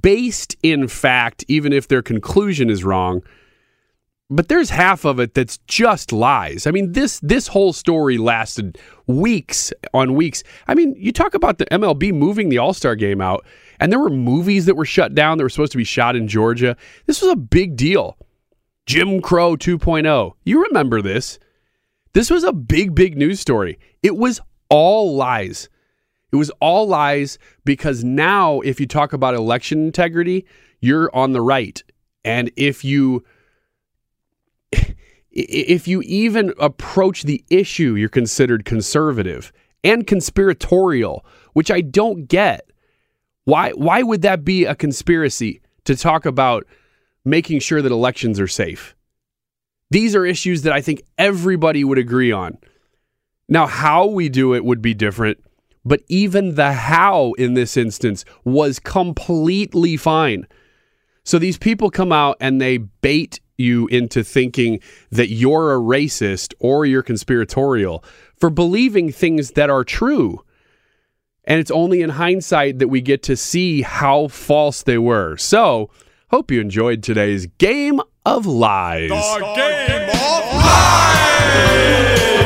based 0.00 0.56
in 0.62 0.88
fact 0.88 1.44
even 1.46 1.72
if 1.72 1.86
their 1.86 2.02
conclusion 2.02 2.68
is 2.68 2.82
wrong 2.82 3.22
but 4.30 4.48
there's 4.48 4.70
half 4.70 5.04
of 5.04 5.18
it 5.18 5.34
that's 5.34 5.58
just 5.66 6.12
lies. 6.12 6.66
I 6.66 6.70
mean, 6.70 6.92
this 6.92 7.18
this 7.20 7.48
whole 7.48 7.72
story 7.72 8.18
lasted 8.18 8.78
weeks 9.06 9.72
on 9.94 10.14
weeks. 10.14 10.42
I 10.66 10.74
mean, 10.74 10.94
you 10.98 11.12
talk 11.12 11.34
about 11.34 11.58
the 11.58 11.66
MLB 11.66 12.12
moving 12.12 12.48
the 12.48 12.58
All 12.58 12.74
Star 12.74 12.94
game 12.94 13.20
out, 13.20 13.46
and 13.80 13.90
there 13.90 13.98
were 13.98 14.10
movies 14.10 14.66
that 14.66 14.76
were 14.76 14.84
shut 14.84 15.14
down 15.14 15.38
that 15.38 15.44
were 15.44 15.48
supposed 15.48 15.72
to 15.72 15.78
be 15.78 15.84
shot 15.84 16.14
in 16.14 16.28
Georgia. 16.28 16.76
This 17.06 17.22
was 17.22 17.32
a 17.32 17.36
big 17.36 17.76
deal. 17.76 18.18
Jim 18.86 19.20
Crow 19.20 19.54
2.0. 19.56 20.32
You 20.44 20.64
remember 20.64 21.02
this? 21.02 21.38
This 22.14 22.30
was 22.30 22.42
a 22.42 22.54
big, 22.54 22.94
big 22.94 23.16
news 23.18 23.38
story. 23.38 23.78
It 24.02 24.16
was 24.16 24.40
all 24.70 25.14
lies. 25.14 25.68
It 26.32 26.36
was 26.36 26.50
all 26.60 26.86
lies 26.86 27.38
because 27.64 28.04
now, 28.04 28.60
if 28.60 28.80
you 28.80 28.86
talk 28.86 29.12
about 29.12 29.34
election 29.34 29.86
integrity, 29.86 30.46
you're 30.80 31.14
on 31.14 31.32
the 31.32 31.40
right, 31.40 31.82
and 32.24 32.50
if 32.56 32.84
you 32.84 33.24
if 35.30 35.86
you 35.86 36.02
even 36.02 36.52
approach 36.58 37.22
the 37.22 37.44
issue, 37.50 37.94
you're 37.94 38.08
considered 38.08 38.64
conservative 38.64 39.52
and 39.84 40.06
conspiratorial, 40.06 41.24
which 41.52 41.70
I 41.70 41.80
don't 41.80 42.26
get. 42.26 42.70
Why 43.44 43.70
why 43.70 44.02
would 44.02 44.22
that 44.22 44.44
be 44.44 44.64
a 44.64 44.74
conspiracy 44.74 45.60
to 45.84 45.96
talk 45.96 46.26
about 46.26 46.66
making 47.24 47.60
sure 47.60 47.82
that 47.82 47.92
elections 47.92 48.40
are 48.40 48.48
safe? 48.48 48.94
These 49.90 50.14
are 50.14 50.26
issues 50.26 50.62
that 50.62 50.72
I 50.72 50.80
think 50.80 51.02
everybody 51.16 51.82
would 51.84 51.98
agree 51.98 52.32
on. 52.32 52.58
Now, 53.48 53.66
how 53.66 54.06
we 54.06 54.28
do 54.28 54.54
it 54.54 54.64
would 54.64 54.82
be 54.82 54.92
different, 54.92 55.42
but 55.84 56.02
even 56.08 56.56
the 56.56 56.72
how 56.72 57.32
in 57.38 57.54
this 57.54 57.76
instance 57.76 58.26
was 58.44 58.78
completely 58.78 59.96
fine. 59.96 60.46
So 61.24 61.38
these 61.38 61.56
people 61.56 61.90
come 61.90 62.12
out 62.12 62.36
and 62.40 62.60
they 62.60 62.78
bait 62.78 63.40
you 63.58 63.86
into 63.88 64.24
thinking 64.24 64.80
that 65.10 65.28
you're 65.28 65.74
a 65.74 65.78
racist 65.78 66.54
or 66.58 66.86
you're 66.86 67.02
conspiratorial 67.02 68.02
for 68.36 68.48
believing 68.50 69.12
things 69.12 69.50
that 69.52 69.68
are 69.68 69.84
true. 69.84 70.42
And 71.44 71.60
it's 71.60 71.70
only 71.70 72.02
in 72.02 72.10
hindsight 72.10 72.78
that 72.78 72.88
we 72.88 73.00
get 73.00 73.22
to 73.24 73.36
see 73.36 73.82
how 73.82 74.28
false 74.28 74.82
they 74.82 74.98
were. 74.98 75.36
So, 75.36 75.90
hope 76.30 76.50
you 76.50 76.60
enjoyed 76.60 77.02
today's 77.02 77.46
Game 77.46 78.00
of 78.24 78.46
Lies. 78.46 79.08
The 79.08 79.52
Game 79.56 80.10
of 80.10 80.54
Lies! 80.54 82.37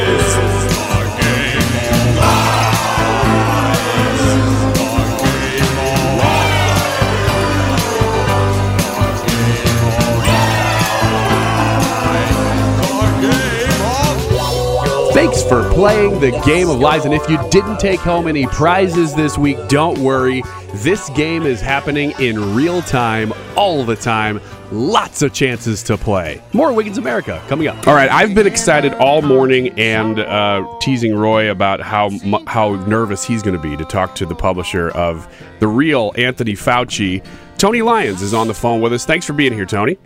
For 15.53 15.71
playing 15.75 16.19
the 16.19 16.31
game 16.47 16.71
of 16.71 16.79
lies. 16.79 17.05
And 17.05 17.13
if 17.13 17.29
you 17.29 17.39
didn't 17.51 17.79
take 17.79 18.01
home 18.01 18.27
any 18.27 18.47
prizes 18.47 19.15
this 19.15 19.37
week, 19.37 19.59
don't 19.69 19.99
worry. 19.99 20.43
This 20.77 21.11
game 21.11 21.43
is 21.43 21.61
happening 21.61 22.15
in 22.19 22.55
real 22.55 22.81
time, 22.81 23.35
all 23.55 23.85
the 23.85 23.95
time. 23.95 24.41
Lots 24.71 25.21
of 25.21 25.35
chances 25.35 25.83
to 25.83 25.99
play. 25.99 26.43
More 26.55 26.73
Wiggins 26.73 26.97
America 26.97 27.43
coming 27.49 27.69
up. 27.69 27.87
All 27.87 27.95
right, 27.95 28.11
I've 28.11 28.35
been 28.35 28.47
excited 28.47 28.95
all 28.95 29.21
morning 29.21 29.79
and 29.79 30.21
uh, 30.21 30.67
teasing 30.81 31.15
Roy 31.15 31.51
about 31.51 31.83
how 31.83 32.09
how 32.47 32.77
nervous 32.87 33.23
he's 33.23 33.43
going 33.43 33.55
to 33.55 33.63
be 33.63 33.77
to 33.77 33.85
talk 33.85 34.15
to 34.15 34.25
the 34.25 34.35
publisher 34.35 34.89
of 34.93 35.31
the 35.61 35.69
real 35.69 36.15
Anthony 36.17 36.55
Fauci. 36.55 37.23
Tony 37.59 37.83
Lyons 37.83 38.23
is 38.23 38.33
on 38.33 38.49
the 38.49 38.55
phone 38.55 38.81
with 38.81 38.95
us. 38.95 39.05
Thanks 39.05 39.27
for 39.27 39.35
being 39.35 39.53
here, 39.53 39.67
Tony. 39.67 39.99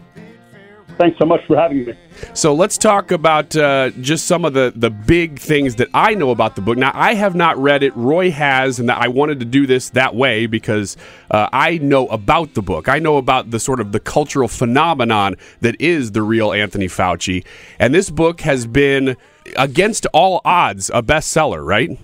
Thanks 0.99 1.19
so 1.19 1.26
much 1.26 1.41
for 1.47 1.57
having 1.57 1.85
me. 1.85 1.95
So 2.35 2.55
let's 2.55 2.79
talk 2.79 3.11
about 3.11 3.55
uh, 3.57 3.91
just 4.00 4.26
some 4.26 4.45
of 4.45 4.55
the, 4.55 4.73
the 4.75 4.91
big 4.91 5.38
things 5.38 5.76
that 5.76 5.88
I 5.93 6.15
know 6.15 6.31
about 6.31 6.57
the 6.57 6.62
book. 6.62 6.79
Now, 6.79 6.91
I 6.95 7.15
have 7.15 7.35
not 7.35 7.57
read 7.59 7.83
it. 7.83 7.95
Roy 7.97 8.31
has, 8.31 8.79
and 8.79 8.91
I 8.91 9.09
wanted 9.09 9.38
to 9.41 9.47
do 9.47 9.67
this 9.67 9.91
that 9.91 10.15
way 10.15 10.47
because 10.47 10.97
uh, 11.31 11.49
I 11.53 11.79
know 11.79 12.07
about 12.09 12.55
the 12.55 12.62
book. 12.62 12.88
I 12.88 12.99
know 12.99 13.17
about 13.17 13.50
the 13.50 13.61
sort 13.61 13.81
of 13.81 13.93
the 13.93 14.00
cultural 14.00 14.49
phenomenon 14.49 15.37
that 15.61 15.81
is 15.81 16.12
the 16.12 16.23
real 16.23 16.53
Anthony 16.53 16.87
Fauci. 16.87 17.45
And 17.79 17.95
this 17.95 18.11
book 18.11 18.41
has 18.43 18.67
been, 18.67 19.17
against 19.57 20.07
all 20.12 20.41
odds, 20.45 20.91
a 20.93 21.03
bestseller, 21.03 21.65
right? 21.65 21.99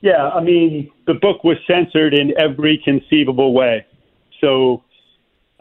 Yeah, 0.00 0.30
I 0.30 0.42
mean, 0.42 0.90
the 1.06 1.14
book 1.14 1.44
was 1.44 1.58
censored 1.66 2.12
in 2.12 2.32
every 2.38 2.82
conceivable 2.84 3.52
way. 3.52 3.86
So 4.40 4.82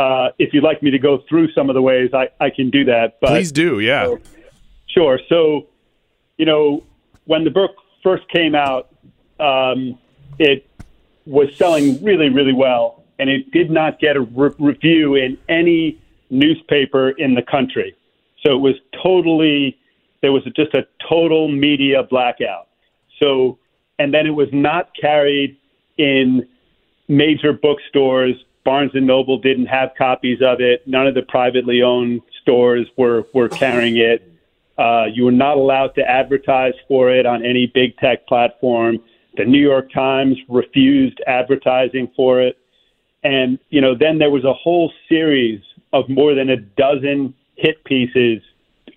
uh, 0.01 0.31
if 0.39 0.51
you'd 0.51 0.63
like 0.63 0.81
me 0.81 0.89
to 0.89 0.98
go 0.98 1.24
through 1.29 1.51
some 1.53 1.70
of 1.70 1.75
the 1.75 1.81
ways, 1.81 2.10
I, 2.13 2.29
I 2.39 2.50
can 2.50 2.72
do 2.72 2.84
that. 2.86 3.20
But, 3.22 3.27
Please 3.27 3.51
do, 3.51 3.79
yeah. 3.79 4.05
So, 4.05 4.20
sure. 4.88 5.20
So, 5.29 5.67
you 6.38 6.46
know, 6.46 6.84
when 7.25 7.43
the 7.43 7.51
book 7.51 7.72
first 8.01 8.27
came 8.29 8.55
out, 8.55 8.89
um, 9.39 10.00
it 10.39 10.67
was 11.25 11.55
selling 11.55 12.03
really, 12.03 12.29
really 12.29 12.53
well, 12.53 13.03
and 13.20 13.29
it 13.29 13.51
did 13.51 13.70
not 13.70 14.00
get 14.00 14.15
a 14.15 14.22
re- 14.22 14.55
review 14.58 15.15
in 15.15 15.38
any 15.48 16.01
newspaper 16.31 17.12
in 17.12 17.36
the 17.36 17.43
country. 17.43 17.96
So 18.43 18.53
it 18.53 18.60
was 18.60 18.75
totally, 19.03 19.77
there 20.22 20.31
was 20.31 20.43
just 20.55 20.74
a 20.74 20.88
total 21.08 21.48
media 21.48 22.01
blackout. 22.01 22.70
So, 23.20 23.60
and 24.00 24.12
then 24.12 24.25
it 24.25 24.31
was 24.31 24.50
not 24.51 24.89
carried 25.00 25.58
in 25.98 26.48
major 27.08 27.53
bookstores 27.53 28.36
Barnes 28.63 28.91
and 28.94 29.08
Noble 29.08 29.39
didn't 29.39 29.65
have 29.65 29.91
copies 29.98 30.39
of 30.41 30.62
it. 30.62 30.88
None 30.88 31.08
of 31.08 31.15
the 31.15 31.24
privately 31.24 31.82
owned 31.82 32.22
stores 32.41 32.88
were 32.98 33.25
were 33.34 33.50
carrying 33.50 33.98
it. 33.98 34.27
Uh, 34.77 35.06
you 35.06 35.25
were 35.25 35.32
not 35.32 35.58
allowed 35.58 35.94
to 35.96 36.01
advertise 36.01 36.74
for 36.88 37.12
it 37.12 37.25
on 37.25 37.46
any 37.46 37.68
big 37.74 37.98
tech 37.98 38.25
platform. 38.27 38.98
The 39.38 39.46
New 39.46 39.62
York 39.62 39.91
Times 39.91 40.38
refused 40.50 41.20
advertising 41.27 42.12
for 42.15 42.41
it, 42.41 42.58
and 43.24 43.60
you 43.70 43.82
know 43.82 43.96
then 43.96 44.18
there 44.18 44.32
was 44.32 44.44
a 44.44 44.53
whole 44.53 44.91
series 45.10 45.62
of 45.94 46.08
more 46.10 46.34
than 46.36 46.50
a 46.50 46.58
dozen 46.58 47.34
hit 47.56 47.84
pieces 47.84 48.41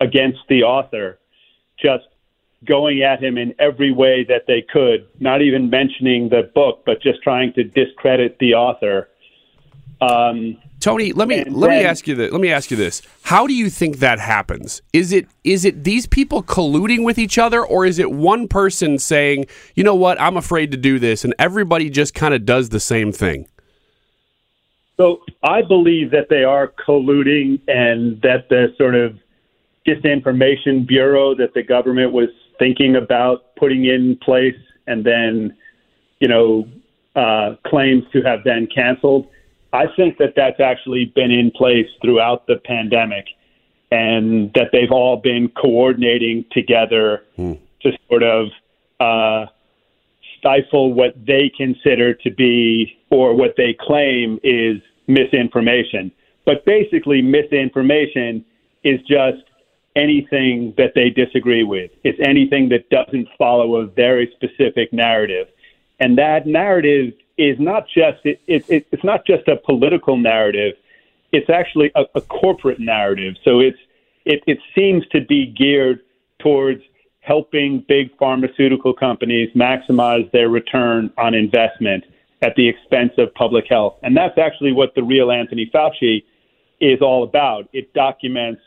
against 0.01 0.41
the 0.49 0.63
author, 0.63 1.19
just 1.79 2.05
going 2.65 3.03
at 3.03 3.23
him 3.23 3.37
in 3.37 3.55
every 3.59 3.93
way 3.93 4.25
that 4.25 4.47
they 4.47 4.63
could, 4.63 5.07
not 5.21 5.43
even 5.43 5.69
mentioning 5.71 6.29
the 6.29 6.51
book, 6.55 6.83
but 6.87 7.03
just 7.03 7.23
trying 7.23 7.53
to 7.53 7.65
discredit 7.65 8.39
the 8.39 8.55
author. 8.55 9.09
Um, 10.01 10.57
Tony, 10.81 11.13
let 11.13 11.29
me 11.29 11.45
let 11.45 11.71
then, 11.71 11.79
me 11.79 11.85
ask 11.85 12.07
you 12.07 12.15
this. 12.15 12.31
Let 12.31 12.41
me 12.41 12.53
ask 12.53 12.71
you 12.71 12.77
this: 12.77 13.01
How 13.23 13.47
do 13.47 13.55
you 13.55 13.71
think 13.71 13.99
that 13.99 14.19
happens? 14.19 14.83
Is 14.93 15.13
it 15.13 15.27
is 15.43 15.65
it 15.65 15.85
these 15.85 16.07
people 16.07 16.43
colluding 16.43 17.05
with 17.05 17.19
each 17.19 17.39
other, 17.39 17.65
or 17.65 17.87
is 17.87 17.99
it 17.99 18.11
one 18.11 18.49
person 18.49 18.99
saying, 18.99 19.47
"You 19.75 19.85
know 19.85 19.95
what? 19.95 20.21
I'm 20.21 20.37
afraid 20.37 20.71
to 20.73 20.77
do 20.77 20.99
this," 20.99 21.25
and 21.25 21.35
everybody 21.39 21.89
just 21.89 22.13
kind 22.13 22.35
of 22.35 22.45
does 22.45 22.69
the 22.69 22.81
same 22.81 23.13
thing? 23.13 23.47
So 24.99 25.23
I 25.43 25.63
believe 25.63 26.11
that 26.11 26.29
they 26.29 26.45
are 26.45 26.73
colluding, 26.87 27.61
and 27.67 28.21
that 28.21 28.51
the 28.51 28.75
sort 28.77 28.95
of 28.95 29.19
disinformation 29.87 30.87
bureau 30.87 31.35
that 31.35 31.55
the 31.55 31.63
government 31.63 32.13
was 32.13 32.29
thinking 32.59 32.97
about 32.97 33.55
putting 33.57 33.87
in 33.87 34.17
place, 34.17 34.55
and 34.87 35.05
then, 35.05 35.57
you 36.21 36.29
know, 36.29 36.69
uh, 37.17 37.57
claims 37.67 38.05
to 38.13 38.23
have 38.23 38.45
been 38.45 38.67
canceled 38.67 39.29
I 39.75 39.87
think 39.97 40.19
that 40.19 40.35
that's 40.37 40.61
actually 40.61 41.07
been 41.17 41.33
in 41.33 41.51
place 41.51 41.89
throughout 42.01 42.47
the 42.47 42.57
pandemic 42.65 43.27
and 43.91 44.53
that 44.55 44.69
they've 44.73 44.93
all 44.93 45.17
been 45.17 45.49
coordinating 45.49 46.45
together 46.53 47.25
mm. 47.37 47.59
to 47.83 47.91
sort 48.09 48.23
of 48.23 48.47
uh, 49.01 49.47
stifle 50.39 50.95
what 50.95 51.15
they 51.27 51.51
consider 51.57 52.15
to 52.15 52.31
be 52.31 52.97
or 53.11 53.35
what 53.35 53.55
they 53.57 53.77
claim 53.81 54.39
is 54.45 54.81
misinformation. 55.09 56.13
But 56.47 56.65
basically, 56.65 57.21
misinformation 57.21 58.45
is 58.85 59.01
just 59.01 59.43
anything 59.97 60.73
that 60.77 60.93
they 60.95 61.11
disagree 61.11 61.65
with. 61.65 61.91
It's 62.05 62.19
anything 62.25 62.69
that 62.69 62.91
doesn't 62.91 63.27
follow 63.37 63.77
a 63.77 63.87
very 63.87 64.33
specific 64.37 64.93
narrative. 64.93 65.49
And 65.99 66.17
that 66.19 66.47
narrative 66.47 67.15
is 67.37 67.59
not 67.59 67.87
just 67.87 68.25
it, 68.25 68.41
it, 68.47 68.65
it, 68.69 68.87
it's 68.93 69.05
not 69.05 69.27
just 69.27 69.49
a 69.49 69.57
political 69.57 70.17
narrative. 70.17 70.75
It's 71.33 71.51
actually 71.51 71.91
a, 71.95 72.05
a 72.15 72.21
corporate 72.21 72.81
narrative. 72.81 73.35
So 73.45 73.61
it's 73.61 73.79
it, 74.25 74.43
it 74.47 74.59
seems 74.75 75.07
to 75.09 75.21
be 75.21 75.47
geared 75.47 76.01
towards 76.39 76.83
helping 77.21 77.85
big 77.89 78.17
pharmaceutical 78.19 78.93
companies 78.93 79.51
maximize 79.55 80.31
their 80.33 80.49
return 80.49 81.11
on 81.17 81.35
investment 81.35 82.05
at 82.43 82.55
the 82.57 82.69
expense 82.69 83.13
of 83.17 83.33
public 83.35 83.65
health. 83.69 83.97
And 84.03 84.17
that's 84.17 84.37
actually 84.37 84.73
what 84.73 84.95
the 84.95 85.03
real 85.03 85.31
Anthony 85.31 85.71
Fauci 85.75 86.23
is 86.81 87.01
all 87.01 87.25
about. 87.25 87.69
It 87.73 87.95
documents 87.95 88.61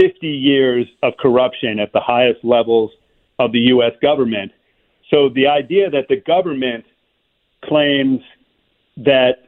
50 0.00 0.26
years 0.26 0.86
of 1.02 1.12
corruption 1.18 1.78
at 1.78 1.92
the 1.92 2.00
highest 2.00 2.42
levels 2.42 2.90
of 3.38 3.52
the 3.52 3.58
U.S. 3.74 3.92
government. 4.00 4.52
So 5.10 5.28
the 5.28 5.46
idea 5.46 5.90
that 5.90 6.08
the 6.08 6.16
government 6.16 6.84
claims 7.64 8.20
that 8.96 9.38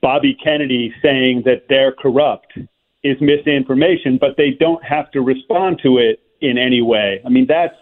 Bobby 0.00 0.36
Kennedy 0.42 0.94
saying 1.02 1.42
that 1.46 1.64
they're 1.68 1.92
corrupt 1.92 2.58
is 3.02 3.16
misinformation, 3.20 4.18
but 4.20 4.36
they 4.36 4.50
don't 4.50 4.82
have 4.84 5.10
to 5.12 5.20
respond 5.20 5.80
to 5.82 5.98
it 5.98 6.20
in 6.40 6.58
any 6.58 6.82
way. 6.82 7.20
I 7.24 7.28
mean, 7.28 7.46
that's 7.46 7.76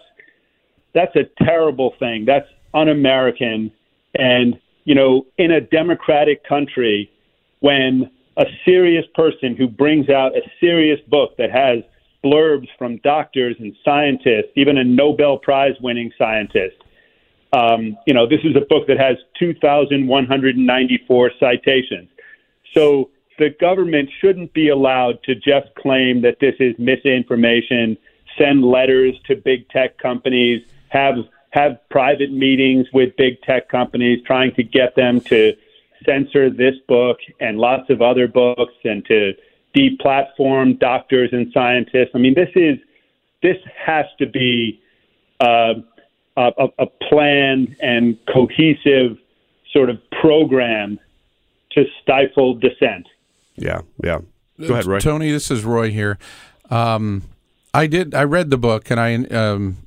that's 0.93 1.15
a 1.15 1.25
terrible 1.43 1.93
thing. 1.99 2.25
That's 2.25 2.47
un-American, 2.73 3.71
and 4.15 4.59
you 4.85 4.95
know, 4.95 5.25
in 5.37 5.51
a 5.51 5.61
democratic 5.61 6.47
country, 6.47 7.11
when 7.59 8.09
a 8.37 8.45
serious 8.63 9.05
person 9.13 9.55
who 9.55 9.67
brings 9.67 10.09
out 10.09 10.35
a 10.35 10.41
serious 10.59 10.99
book 11.07 11.35
that 11.37 11.51
has 11.51 11.83
blurbs 12.23 12.67
from 12.77 12.97
doctors 12.97 13.55
and 13.59 13.75
scientists, 13.83 14.51
even 14.55 14.77
a 14.77 14.83
Nobel 14.83 15.37
Prize 15.37 15.75
winning 15.81 16.11
scientist, 16.17 16.77
um, 17.55 17.97
you 18.05 18.13
know, 18.13 18.27
this 18.27 18.41
is 18.43 18.55
a 18.57 18.65
book 18.67 18.85
that 18.87 18.99
has 18.99 19.15
2,194 19.39 21.31
citations. 21.39 22.09
So 22.73 23.09
the 23.39 23.49
government 23.49 24.09
shouldn't 24.19 24.53
be 24.53 24.67
allowed 24.67 25.23
to 25.23 25.35
just 25.35 25.73
claim 25.75 26.21
that 26.23 26.39
this 26.41 26.55
is 26.59 26.75
misinformation, 26.77 27.97
send 28.37 28.65
letters 28.65 29.15
to 29.27 29.37
big 29.37 29.69
tech 29.69 29.97
companies, 29.97 30.63
have 30.89 31.15
have 31.51 31.79
private 31.89 32.33
meetings 32.33 32.87
with 32.93 33.15
big 33.15 33.41
tech 33.43 33.69
companies 33.69 34.21
trying 34.25 34.53
to 34.55 34.61
get 34.63 34.93
them 34.97 35.21
to 35.21 35.53
censor 36.05 36.49
this 36.49 36.75
book 36.89 37.17
and 37.39 37.57
lots 37.57 37.89
of 37.89 38.01
other 38.01 38.27
books 38.27 38.73
and 38.83 39.05
to 39.05 39.33
deplatform 39.73 40.77
doctors 40.77 41.29
and 41.31 41.49
scientists. 41.53 42.11
I 42.13 42.17
mean, 42.17 42.33
this 42.33 42.49
is 42.55 42.77
this 43.41 43.55
has 43.77 44.05
to 44.19 44.25
be 44.25 44.81
uh, 45.39 45.75
a, 46.37 46.67
a 46.79 46.85
planned 47.09 47.75
and 47.81 48.17
cohesive 48.33 49.17
sort 49.71 49.89
of 49.89 49.97
program 50.21 50.99
to 51.71 51.85
stifle 52.01 52.55
dissent. 52.55 53.07
Yeah, 53.55 53.81
yeah. 54.03 54.19
Go 54.59 54.73
ahead, 54.73 54.85
Roy. 54.85 54.99
Tony, 54.99 55.31
this 55.31 55.51
is 55.51 55.63
Roy 55.65 55.91
here. 55.91 56.17
Um, 56.69 57.23
I 57.73 57.87
did. 57.87 58.15
I 58.15 58.23
read 58.23 58.49
the 58.49 58.57
book 58.57 58.89
and 58.89 58.99
I 58.99 59.15
um, 59.15 59.77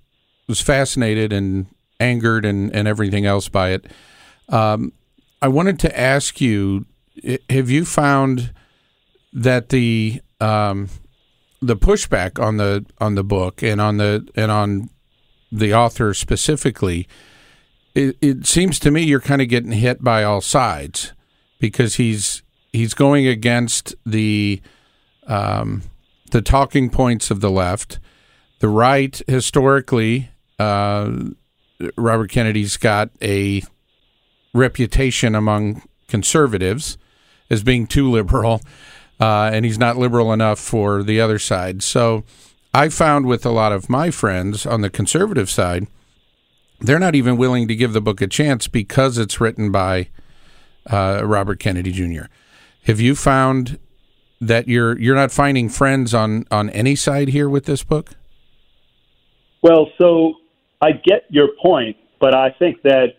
was 0.47 0.61
fascinated 0.61 1.33
and 1.33 1.67
angered 1.99 2.45
and, 2.45 2.75
and 2.75 2.87
everything 2.87 3.25
else 3.25 3.49
by 3.49 3.71
it. 3.71 3.87
Um, 4.49 4.93
I 5.41 5.49
wanted 5.49 5.79
to 5.81 5.99
ask 5.99 6.41
you: 6.41 6.85
Have 7.49 7.71
you 7.71 7.85
found 7.85 8.53
that 9.33 9.71
the 9.71 10.21
um, 10.41 10.89
the 11.61 11.77
pushback 11.77 12.43
on 12.43 12.59
the 12.59 12.85
on 12.99 13.15
the 13.15 13.25
book 13.25 13.63
and 13.63 13.81
on 13.81 13.97
the 13.97 14.29
and 14.35 14.51
on 14.51 14.91
the 15.51 15.75
author 15.75 16.15
specifically, 16.15 17.09
it, 17.95 18.17
it 18.21 18.47
seems 18.47 18.79
to 18.81 18.91
me 18.91 19.03
you're 19.03 19.21
kind 19.21 19.43
of 19.43 19.49
getting 19.49 19.73
hit 19.73 20.03
by 20.03 20.23
all 20.23 20.41
sides 20.41 21.13
because 21.59 21.97
he's 21.97 22.43
he's 22.73 22.95
going 22.95 23.27
against 23.27 23.95
the 24.05 24.61
um, 25.27 25.83
the 26.31 26.43
talking 26.43 26.91
points 26.91 27.31
of 27.31 27.41
the 27.41 27.51
left. 27.51 27.99
The 28.61 28.69
right, 28.69 29.21
historically, 29.27 30.31
uh, 30.59 31.13
Robert 31.97 32.31
Kennedy's 32.31 32.77
got 32.77 33.11
a 33.23 33.63
reputation 34.53 35.35
among 35.35 35.83
conservatives 36.09 36.99
as 37.51 37.63
being 37.63 37.87
too 37.87 38.11
liberal, 38.11 38.61
uh, 39.21 39.51
and 39.53 39.65
he's 39.65 39.79
not 39.79 39.97
liberal 39.97 40.33
enough 40.33 40.59
for 40.59 41.03
the 41.03 41.21
other 41.21 41.39
side. 41.39 41.83
So 41.83 42.25
I 42.75 42.89
found 42.91 43.27
with 43.27 43.47
a 43.47 43.51
lot 43.51 43.73
of 43.73 43.89
my 43.89 44.11
friends 44.11 44.67
on 44.67 44.83
the 44.83 44.91
conservative 44.91 45.49
side, 45.49 45.87
they're 46.81 46.99
not 46.99 47.15
even 47.15 47.37
willing 47.37 47.67
to 47.69 47.75
give 47.75 47.93
the 47.93 48.01
book 48.01 48.21
a 48.21 48.27
chance 48.27 48.69
because 48.69 49.19
it's 49.19 49.41
written 49.41 49.73
by 49.73 50.09
uh, 50.89 51.23
Robert 51.25 51.59
Kennedy 51.59 51.93
Jr. 51.93 52.27
Have 52.85 53.01
you 53.01 53.15
found 53.15 53.79
that 54.41 54.69
you're 54.69 54.97
you're 54.99 55.17
not 55.17 55.33
finding 55.33 55.69
friends 55.69 56.15
on 56.15 56.45
on 56.51 56.71
any 56.71 56.95
side 56.95 57.29
here 57.29 57.49
with 57.49 57.65
this 57.65 57.83
book? 57.83 58.13
Well, 59.63 59.89
so 59.99 60.35
I 60.81 60.93
get 60.93 61.25
your 61.29 61.49
point, 61.61 61.97
but 62.21 62.35
I 62.35 62.51
think 62.59 62.83
that 62.83 63.15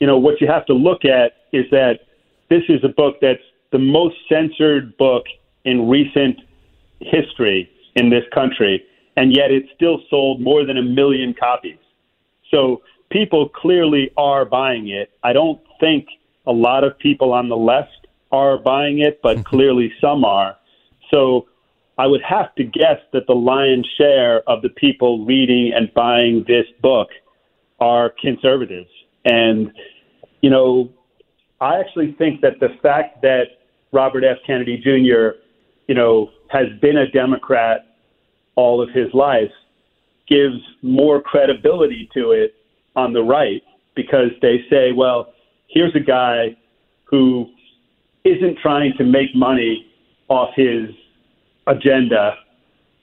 you 0.00 0.06
know 0.06 0.18
what 0.18 0.40
you 0.40 0.46
have 0.46 0.64
to 0.66 0.72
look 0.72 1.04
at 1.04 1.32
is 1.52 1.66
that 1.70 2.00
this 2.48 2.62
is 2.68 2.82
a 2.84 2.88
book 2.88 3.16
that's 3.20 3.42
the 3.72 3.78
most 3.78 4.16
censored 4.28 4.96
book 4.96 5.24
in 5.64 5.88
recent 5.88 6.38
history 7.00 7.70
in 7.96 8.10
this 8.10 8.24
country, 8.32 8.84
and 9.16 9.34
yet 9.34 9.50
it 9.50 9.64
still 9.74 10.00
sold 10.08 10.40
more 10.40 10.64
than 10.64 10.78
a 10.78 10.82
million 10.82 11.34
copies. 11.34 11.78
So 12.50 12.82
people 13.10 13.48
clearly 13.48 14.10
are 14.16 14.44
buying 14.44 14.88
it. 14.88 15.10
I 15.22 15.32
don't 15.32 15.60
think 15.80 16.06
a 16.46 16.52
lot 16.52 16.84
of 16.84 16.98
people 16.98 17.32
on 17.32 17.48
the 17.48 17.56
left 17.56 18.06
are 18.30 18.58
buying 18.58 19.00
it, 19.00 19.20
but 19.22 19.36
mm-hmm. 19.36 19.56
clearly 19.56 19.92
some 20.00 20.24
are. 20.24 20.56
So 21.10 21.48
I 21.98 22.06
would 22.06 22.22
have 22.22 22.54
to 22.54 22.64
guess 22.64 22.98
that 23.12 23.26
the 23.26 23.34
lion's 23.34 23.88
share 23.98 24.48
of 24.48 24.62
the 24.62 24.70
people 24.70 25.24
reading 25.26 25.72
and 25.74 25.92
buying 25.92 26.44
this 26.48 26.66
book 26.80 27.10
are 27.80 28.14
conservatives. 28.20 28.90
And, 29.24 29.72
you 30.40 30.50
know, 30.50 30.90
I 31.60 31.78
actually 31.78 32.12
think 32.12 32.40
that 32.40 32.58
the 32.60 32.70
fact 32.82 33.22
that 33.22 33.44
Robert 33.92 34.24
F. 34.24 34.38
Kennedy 34.46 34.78
Jr., 34.78 35.38
you 35.92 35.98
know, 35.98 36.30
has 36.48 36.68
been 36.80 36.96
a 36.96 37.06
Democrat 37.06 37.84
all 38.54 38.80
of 38.80 38.88
his 38.94 39.12
life 39.12 39.50
gives 40.26 40.56
more 40.80 41.20
credibility 41.20 42.08
to 42.14 42.30
it 42.30 42.54
on 42.96 43.12
the 43.12 43.20
right 43.20 43.60
because 43.94 44.30
they 44.40 44.64
say, 44.70 44.92
well, 44.92 45.34
here's 45.68 45.94
a 45.94 46.00
guy 46.00 46.56
who 47.04 47.46
isn't 48.24 48.56
trying 48.62 48.94
to 48.96 49.04
make 49.04 49.34
money 49.34 49.92
off 50.28 50.48
his 50.56 50.88
agenda. 51.66 52.36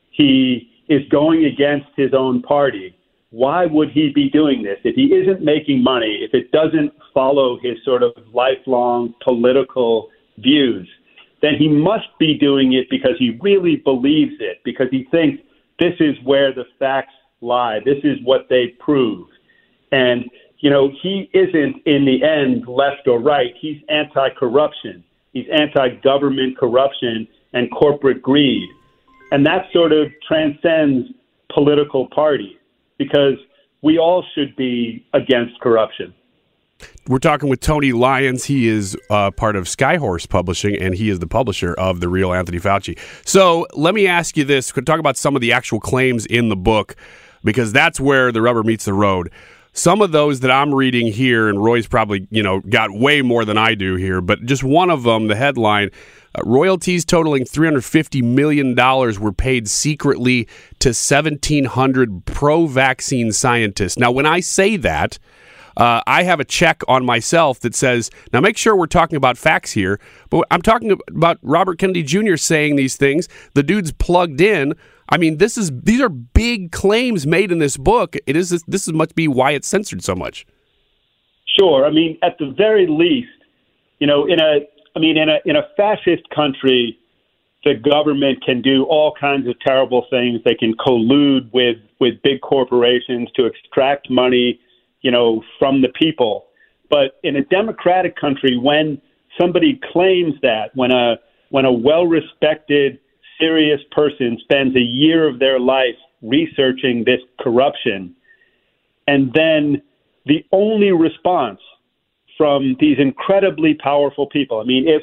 He 0.10 0.71
is 0.88 1.08
going 1.10 1.45
against 1.45 1.89
his 1.95 2.15
own 2.15 2.41
party. 2.41 2.95
Why 3.30 3.67
would 3.67 3.91
he 3.91 4.10
be 4.10 4.32
doing 4.32 4.63
this? 4.63 4.80
If 4.84 4.95
he 4.95 5.13
isn't 5.13 5.43
making 5.43 5.84
money, 5.84 6.21
if 6.23 6.34
it 6.34 6.52
doesn't 6.52 6.91
follow 7.13 7.60
his 7.62 7.78
sort 7.86 8.02
of 8.02 8.13
lifelong 8.34 9.13
political 9.23 10.10
views, 10.39 10.89
then 11.41 11.56
he 11.58 11.67
must 11.67 12.08
be 12.19 12.38
doing 12.38 12.73
it 12.73 12.88
because 12.89 13.15
he 13.17 13.38
really 13.41 13.78
believes 13.78 14.36
it, 14.39 14.60
because 14.63 14.88
he 14.91 15.08
thinks 15.12 15.41
this 15.80 15.93
is 15.99 16.15
where 16.23 16.54
the 16.54 16.65
facts 16.78 17.13
lie. 17.41 17.80
This 17.86 17.99
is 18.04 18.17
what 18.23 18.47
they 18.49 18.75
prove. 18.80 19.28
And, 19.91 20.25
you 20.60 20.69
know, 20.69 20.91
he 21.02 21.30
isn't 21.34 21.82
in 21.86 22.06
the 22.06 22.23
end 22.23 22.67
left 22.67 23.08
or 23.08 23.19
right. 23.19 23.54
He's 23.60 23.82
anti 23.89 24.30
corruption. 24.38 25.04
He's 25.34 25.47
anti 25.52 25.89
government 26.04 26.58
corruption 26.58 27.28
and 27.54 27.69
corporate 27.71 28.21
greed. 28.21 28.67
And 29.32 29.45
that 29.45 29.65
sort 29.71 29.91
of 29.91 30.08
transcends 30.28 31.10
political 31.54 32.08
parties 32.10 32.58
because 32.97 33.36
we 33.82 33.97
all 33.97 34.23
should 34.36 34.56
be 34.56 35.06
against 35.13 35.60
corruption. 35.62 36.13
We're 37.10 37.17
talking 37.17 37.50
with 37.50 37.60
Tony 37.60 37.91
Lyons. 37.91 38.45
He 38.45 38.67
is 38.67 38.95
uh, 39.10 39.32
part 39.32 39.56
of 39.56 39.63
Skyhorse 39.63 40.30
Publishing, 40.30 40.80
and 40.80 40.93
he 40.93 41.10
is 41.10 41.17
the 41.17 41.26
publisher 41.26 41.74
of 41.74 42.02
The 42.02 42.08
Real 42.08 42.32
Anthony 42.32 42.60
Fauci. 42.60 43.00
So 43.26 43.65
let 43.74 43.95
me 43.95 44.06
ask 44.06 44.38
you 44.38 44.43
this: 44.43 44.72
Could 44.72 44.86
talk 44.86 45.00
about 45.00 45.17
some 45.17 45.34
of 45.34 45.41
the 45.41 45.52
actual 45.52 45.80
claims 45.80 46.28
in 46.28 46.50
the 46.50 46.56
book, 46.56 46.95
because 47.43 47.74
that's 47.74 48.00
where 48.00 48.32
the 48.32 48.43
rubber 48.43 48.62
meets 48.62 48.86
the 48.86 48.93
road. 48.93 49.32
Some 49.74 50.04
of 50.04 50.12
those 50.12 50.41
that 50.41 50.52
I'm 50.52 50.72
reading 50.72 51.12
here, 51.12 51.50
and 51.50 51.63
Roy's 51.63 51.88
probably 51.88 52.28
you 52.30 52.43
know 52.43 52.60
got 52.60 52.91
way 52.91 53.24
more 53.24 53.43
than 53.43 53.58
I 53.58 53.74
do 53.74 53.95
here, 53.95 54.22
but 54.22 54.45
just 54.45 54.63
one 54.63 54.91
of 54.91 55.02
them, 55.02 55.30
the 55.30 55.36
headline. 55.36 55.89
Uh, 56.36 56.43
royalties 56.45 57.06
totaling 57.06 57.43
$350 57.43 58.22
million 58.22 58.76
were 59.19 59.32
paid 59.32 59.67
secretly 59.67 60.48
to 60.78 60.89
1,700 60.89 62.26
pro 62.26 62.67
vaccine 62.67 63.32
scientists. 63.32 63.98
Now, 63.98 64.12
when 64.12 64.28
I 64.28 64.41
say 64.41 64.78
that, 64.78 65.17
uh, 65.80 66.02
I 66.06 66.24
have 66.24 66.42
a 66.42 66.46
check 66.46 66.82
on 66.89 67.06
myself 67.06 67.62
that 67.62 67.74
says, 67.74 68.12
now 68.34 68.42
make 68.42 68.58
sure 68.58 68.76
we're 68.76 68.86
talking 68.86 69.15
about 69.15 69.38
facts 69.38 69.72
here, 69.72 70.00
but 70.30 70.46
I'm 70.52 70.62
talking 70.62 71.00
about 71.08 71.39
Robert 71.42 71.80
Kennedy 71.80 72.04
Jr. 72.04 72.36
saying 72.36 72.76
these 72.76 72.98
things. 72.98 73.30
The 73.54 73.63
dude's 73.63 73.94
plugged 73.94 74.42
in. 74.42 74.74
I 75.08 75.18
mean, 75.18 75.38
this 75.38 75.58
is 75.58 75.72
these 75.72 76.02
are 76.02 76.10
big 76.10 76.72
claims 76.72 77.26
made 77.26 77.52
in 77.52 77.60
this 77.60 77.78
book. 77.78 78.15
It 78.28 78.36
is 78.36 78.50
this 78.68 78.88
is 78.88 78.94
must 78.94 79.15
be 79.15 79.28
why 79.28 79.52
it's 79.52 79.68
censored 79.68 80.04
so 80.04 80.13
much. 80.13 80.46
Sure. 81.58 81.86
I 81.86 81.92
mean, 81.92 82.20
at 82.22 82.38
the 82.38 82.54
very 82.56 82.86
least, 82.86 83.30
you 84.00 84.06
know, 84.06 84.28
in 84.28 84.39
a 84.39 84.60
I 84.96 85.00
mean, 85.00 85.18
in 85.18 85.30
a 85.30 85.38
in 85.46 85.56
a 85.56 85.63
fascist 85.78 86.30
country, 86.36 87.00
the 87.63 87.74
government 87.74 88.44
can 88.44 88.62
do 88.62 88.84
all 88.84 89.13
kinds 89.20 89.48
of 89.48 89.60
terrible 89.62 90.06
things. 90.10 90.42
They 90.44 90.56
can 90.56 90.74
collude 90.76 91.52
with 91.54 91.78
with 92.00 92.22
big 92.22 92.42
corporations 92.42 93.30
to 93.36 93.46
extract 93.46 94.10
money, 94.10 94.60
you 95.02 95.12
know, 95.12 95.44
from 95.58 95.82
the 95.82 95.90
people. 95.90 96.48
But 96.90 97.20
in 97.24 97.36
a 97.36 97.44
democratic 97.46 98.16
country, 98.16 98.58
when 98.58 99.02
somebody 99.40 99.80
claims 99.92 100.34
that, 100.42 100.76
when 100.76 100.92
a 100.92 101.16
when 101.50 101.66
a 101.66 101.72
well-respected 101.72 103.00
serious 103.40 103.82
person 103.92 104.38
spends 104.42 104.76
a 104.76 104.82
year 104.82 105.28
of 105.28 105.40
their 105.40 105.60
life 105.60 105.96
researching 106.22 107.04
this 107.06 107.22
corruption, 107.40 108.16
and 109.08 109.32
then 109.34 109.82
the 110.26 110.46
only 110.52 110.92
response 110.92 111.60
from 112.38 112.76
these 112.80 112.98
incredibly 113.00 113.74
powerful 113.74 114.28
people. 114.28 114.60
I 114.60 114.64
mean, 114.64 114.88
if 114.88 115.02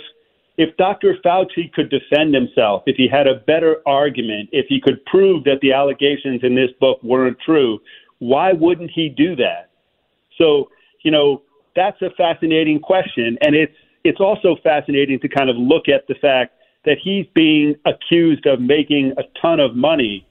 if 0.59 0.75
Dr. 0.79 1.17
Fauci 1.25 1.71
could 1.75 1.91
defend 1.91 2.35
himself, 2.35 2.83
if 2.87 2.97
he 2.97 3.09
had 3.09 3.27
a 3.27 3.41
better 3.47 3.77
argument, 3.85 4.49
if 4.53 4.67
he 4.69 4.81
could 4.81 5.05
prove 5.05 5.45
that 5.45 5.61
the 5.61 5.73
allegations 5.73 6.41
in 6.43 6.55
this 6.55 6.71
book 6.81 6.99
weren't 7.03 7.37
true, 7.45 7.79
why 8.21 8.53
wouldn't 8.53 8.91
he 8.91 9.11
do 9.11 9.37
that? 9.37 9.66
So, 10.39 10.71
you 11.03 11.11
know, 11.11 11.43
that's 11.75 12.01
a 12.03 12.11
fascinating 12.17 12.81
question, 12.81 13.39
and 13.41 13.55
it's 13.55 13.75
it's 14.05 14.21
also 14.21 14.57
fascinating 14.63 15.19
to 15.21 15.29
kind 15.29 15.51
of 15.51 15.57
look 15.57 15.89
at 15.89 16.07
the 16.07 16.15
fact 16.15 16.55
that 16.85 16.97
he's 17.03 17.27
being 17.35 17.75
accused 17.85 18.47
of 18.47 18.61
making 18.61 19.13
a 19.19 19.25
ton 19.41 19.59
of 19.59 19.75
money 19.75 20.27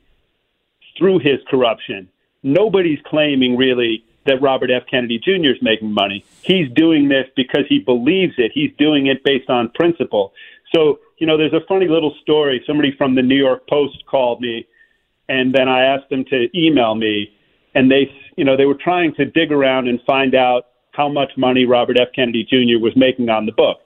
through 0.97 1.19
his 1.19 1.39
corruption. 1.49 2.07
Nobody's 2.41 2.99
claiming 3.05 3.57
really 3.57 4.05
that 4.25 4.41
Robert 4.41 4.71
F. 4.71 4.83
Kennedy 4.89 5.19
Jr. 5.19 5.49
is 5.49 5.61
making 5.61 5.91
money. 5.91 6.23
He's 6.41 6.69
doing 6.73 7.09
this 7.09 7.27
because 7.35 7.65
he 7.67 7.79
believes 7.79 8.33
it. 8.37 8.51
He's 8.53 8.71
doing 8.77 9.07
it 9.07 9.23
based 9.23 9.49
on 9.49 9.69
principle. 9.75 10.33
So, 10.73 10.99
you 11.19 11.27
know, 11.27 11.37
there's 11.37 11.53
a 11.53 11.65
funny 11.67 11.87
little 11.87 12.15
story. 12.21 12.63
Somebody 12.65 12.95
from 12.97 13.15
the 13.15 13.21
New 13.21 13.35
York 13.35 13.67
Post 13.67 14.05
called 14.05 14.41
me, 14.41 14.65
and 15.29 15.53
then 15.53 15.67
I 15.67 15.83
asked 15.83 16.09
them 16.09 16.25
to 16.25 16.47
email 16.57 16.95
me, 16.95 17.34
and 17.75 17.91
they, 17.91 18.09
you 18.37 18.45
know, 18.45 18.57
they 18.57 18.65
were 18.65 18.77
trying 18.81 19.13
to 19.15 19.25
dig 19.25 19.51
around 19.51 19.87
and 19.87 19.99
find 20.07 20.33
out 20.33 20.67
how 20.93 21.09
much 21.09 21.31
money 21.37 21.65
Robert 21.65 21.97
F. 21.99 22.07
Kennedy 22.15 22.43
Jr. 22.43 22.81
was 22.81 22.93
making 22.95 23.29
on 23.29 23.45
the 23.45 23.51
book. 23.51 23.79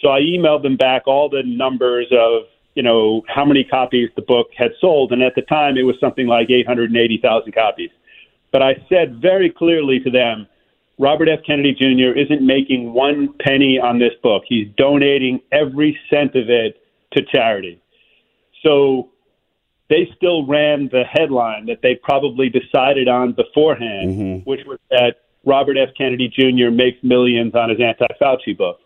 So 0.00 0.08
I 0.10 0.20
emailed 0.20 0.62
them 0.62 0.76
back 0.76 1.02
all 1.06 1.28
the 1.28 1.42
numbers 1.44 2.06
of, 2.12 2.44
you 2.74 2.82
know, 2.84 3.22
how 3.28 3.44
many 3.44 3.64
copies 3.64 4.08
the 4.14 4.22
book 4.22 4.46
had 4.56 4.70
sold. 4.80 5.10
And 5.10 5.22
at 5.22 5.34
the 5.34 5.42
time, 5.42 5.76
it 5.76 5.82
was 5.82 5.96
something 6.00 6.28
like 6.28 6.48
880,000 6.48 7.52
copies. 7.52 7.90
But 8.52 8.62
I 8.62 8.76
said 8.88 9.20
very 9.20 9.50
clearly 9.50 9.98
to 10.00 10.10
them, 10.10 10.46
Robert 11.00 11.28
F. 11.28 11.40
Kennedy 11.44 11.74
Jr. 11.74 12.16
isn't 12.16 12.44
making 12.44 12.92
one 12.92 13.34
penny 13.40 13.78
on 13.78 13.98
this 13.98 14.14
book. 14.22 14.44
He's 14.46 14.68
donating 14.76 15.40
every 15.52 15.98
cent 16.10 16.34
of 16.34 16.48
it 16.48 16.80
to 17.12 17.22
charity. 17.22 17.80
So 18.64 19.10
they 19.88 20.10
still 20.16 20.46
ran 20.46 20.88
the 20.92 21.04
headline 21.10 21.66
that 21.66 21.80
they 21.82 21.94
probably 21.94 22.48
decided 22.48 23.08
on 23.08 23.32
beforehand, 23.32 24.10
mm-hmm. 24.10 24.50
which 24.50 24.60
was 24.66 24.78
that 24.90 25.16
Robert 25.44 25.78
F. 25.78 25.88
Kennedy 25.96 26.28
Jr. 26.28 26.70
makes 26.70 26.98
millions 27.02 27.54
on 27.54 27.70
his 27.70 27.80
anti 27.80 28.06
Fauci 28.20 28.56
book. 28.56 28.80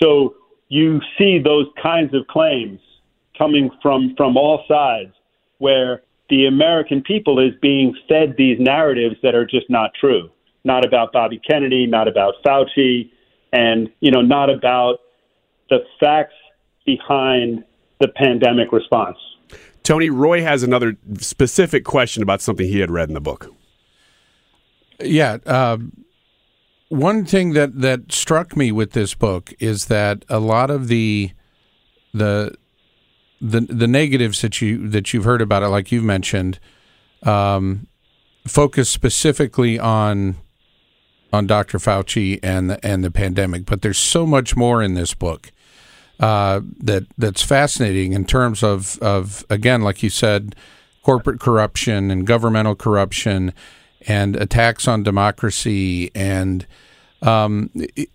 So 0.00 0.34
you 0.68 1.00
see 1.18 1.38
those 1.38 1.66
kinds 1.82 2.14
of 2.14 2.26
claims 2.28 2.80
coming 3.36 3.70
from 3.82 4.14
from 4.16 4.36
all 4.36 4.64
sides, 4.66 5.12
where 5.58 6.02
the 6.30 6.46
American 6.46 7.02
people 7.02 7.38
is 7.38 7.52
being 7.60 7.94
fed 8.08 8.34
these 8.38 8.58
narratives 8.58 9.16
that 9.22 9.34
are 9.34 9.44
just 9.44 9.68
not 9.68 9.90
true. 9.98 10.30
Not 10.64 10.86
about 10.86 11.12
Bobby 11.12 11.40
Kennedy, 11.46 11.86
not 11.86 12.08
about 12.08 12.34
Fauci, 12.44 13.10
and 13.52 13.90
you 14.00 14.10
know, 14.10 14.22
not 14.22 14.48
about 14.48 15.00
the 15.68 15.84
facts 16.00 16.34
behind 16.86 17.64
the 18.00 18.08
pandemic 18.08 18.72
response. 18.72 19.18
Tony 19.82 20.10
Roy 20.10 20.42
has 20.42 20.62
another 20.62 20.96
specific 21.18 21.84
question 21.84 22.22
about 22.22 22.40
something 22.40 22.66
he 22.66 22.80
had 22.80 22.90
read 22.90 23.08
in 23.08 23.14
the 23.14 23.20
book. 23.20 23.52
Yeah, 25.00 25.38
uh, 25.46 25.78
one 26.88 27.24
thing 27.24 27.54
that 27.54 27.80
that 27.80 28.12
struck 28.12 28.56
me 28.56 28.70
with 28.70 28.92
this 28.92 29.14
book 29.14 29.52
is 29.58 29.86
that 29.86 30.24
a 30.28 30.38
lot 30.38 30.70
of 30.70 30.88
the 30.88 31.32
the 32.14 32.54
the 33.40 33.62
the 33.62 33.88
negatives 33.88 34.40
that 34.42 34.60
you 34.60 34.88
that 34.88 35.12
you've 35.12 35.24
heard 35.24 35.42
about 35.42 35.62
it, 35.62 35.68
like 35.68 35.90
you've 35.90 36.04
mentioned, 36.04 36.60
um, 37.24 37.88
focus 38.46 38.88
specifically 38.88 39.78
on 39.78 40.36
on 41.32 41.46
Dr. 41.46 41.78
Fauci 41.78 42.38
and 42.42 42.70
the, 42.70 42.86
and 42.86 43.02
the 43.02 43.10
pandemic, 43.10 43.64
but 43.64 43.80
there's 43.82 43.98
so 43.98 44.26
much 44.26 44.54
more 44.54 44.82
in 44.82 44.94
this 44.94 45.14
book. 45.14 45.50
Uh, 46.22 46.60
that 46.78 47.04
that's 47.18 47.42
fascinating 47.42 48.14
in 48.14 48.24
terms 48.24 48.62
of 48.62 48.98
of 49.00 49.44
again, 49.50 49.82
like 49.82 50.02
you 50.02 50.08
said, 50.08 50.56
corporate 51.02 51.40
corruption 51.40 52.10
and 52.10 52.26
governmental 52.26 52.74
corruption 52.74 53.52
and 54.06 54.36
attacks 54.36 54.88
on 54.88 55.02
democracy 55.02 56.10
and 56.14 56.66
um, 57.22 57.70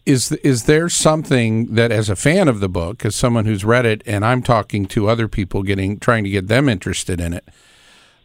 is 0.06 0.34
is 0.34 0.64
there 0.66 0.90
something 0.90 1.74
that, 1.76 1.92
as 1.92 2.10
a 2.10 2.16
fan 2.16 2.50
of 2.50 2.60
the 2.60 2.68
book, 2.68 3.06
as 3.06 3.16
someone 3.16 3.46
who's 3.46 3.64
read 3.64 3.86
it, 3.86 4.04
and 4.06 4.26
I'm 4.26 4.44
talking 4.44 4.86
to 4.88 5.08
other 5.08 5.30
people, 5.30 5.64
getting 5.64 5.98
trying 5.98 6.26
to 6.26 6.30
get 6.30 6.48
them 6.48 6.68
interested 6.68 7.22
in 7.22 7.32
it, 7.32 7.48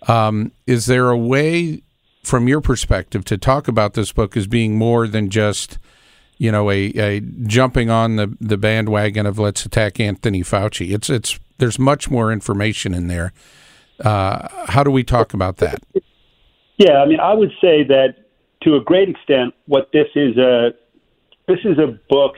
um, 0.09 0.51
is 0.67 0.87
there 0.87 1.11
a 1.11 1.17
way, 1.17 1.83
from 2.25 2.49
your 2.49 2.61
perspective, 2.61 3.25
to 3.27 3.39
talk 3.39 3.69
about 3.69 3.95
this 3.95 4.11
book 4.11 4.37
as 4.37 4.49
being 4.49 4.77
more 4.77 5.07
than 5.07 5.31
just, 5.31 5.79
you 6.43 6.51
know, 6.51 6.73
a, 6.73 6.93
a 6.97 7.21
jumping 7.21 7.89
on 7.89 8.17
the, 8.17 8.37
the 8.41 8.57
bandwagon 8.57 9.27
of 9.27 9.39
let's 9.39 9.65
attack 9.65 10.01
Anthony 10.01 10.43
Fauci? 10.43 10.93
It's 10.93 11.09
it's 11.09 11.39
there's 11.59 11.79
much 11.79 12.11
more 12.11 12.33
information 12.33 12.95
in 12.95 13.07
there. 13.07 13.33
Uh, 14.01 14.49
how 14.67 14.83
do 14.83 14.91
we 14.91 15.05
talk 15.05 15.35
about 15.35 15.59
that? 15.59 15.85
Yeah, 16.79 16.95
I 16.95 17.07
mean, 17.07 17.21
I 17.21 17.33
would 17.33 17.53
say 17.61 17.85
that 17.85 18.17
to 18.65 18.75
a 18.75 18.81
great 18.81 19.09
extent, 19.09 19.55
what 19.67 19.91
this 19.93 20.09
is 20.17 20.37
a 20.37 20.73
this 21.47 21.61
is 21.65 21.79
a 21.79 21.97
book 22.11 22.35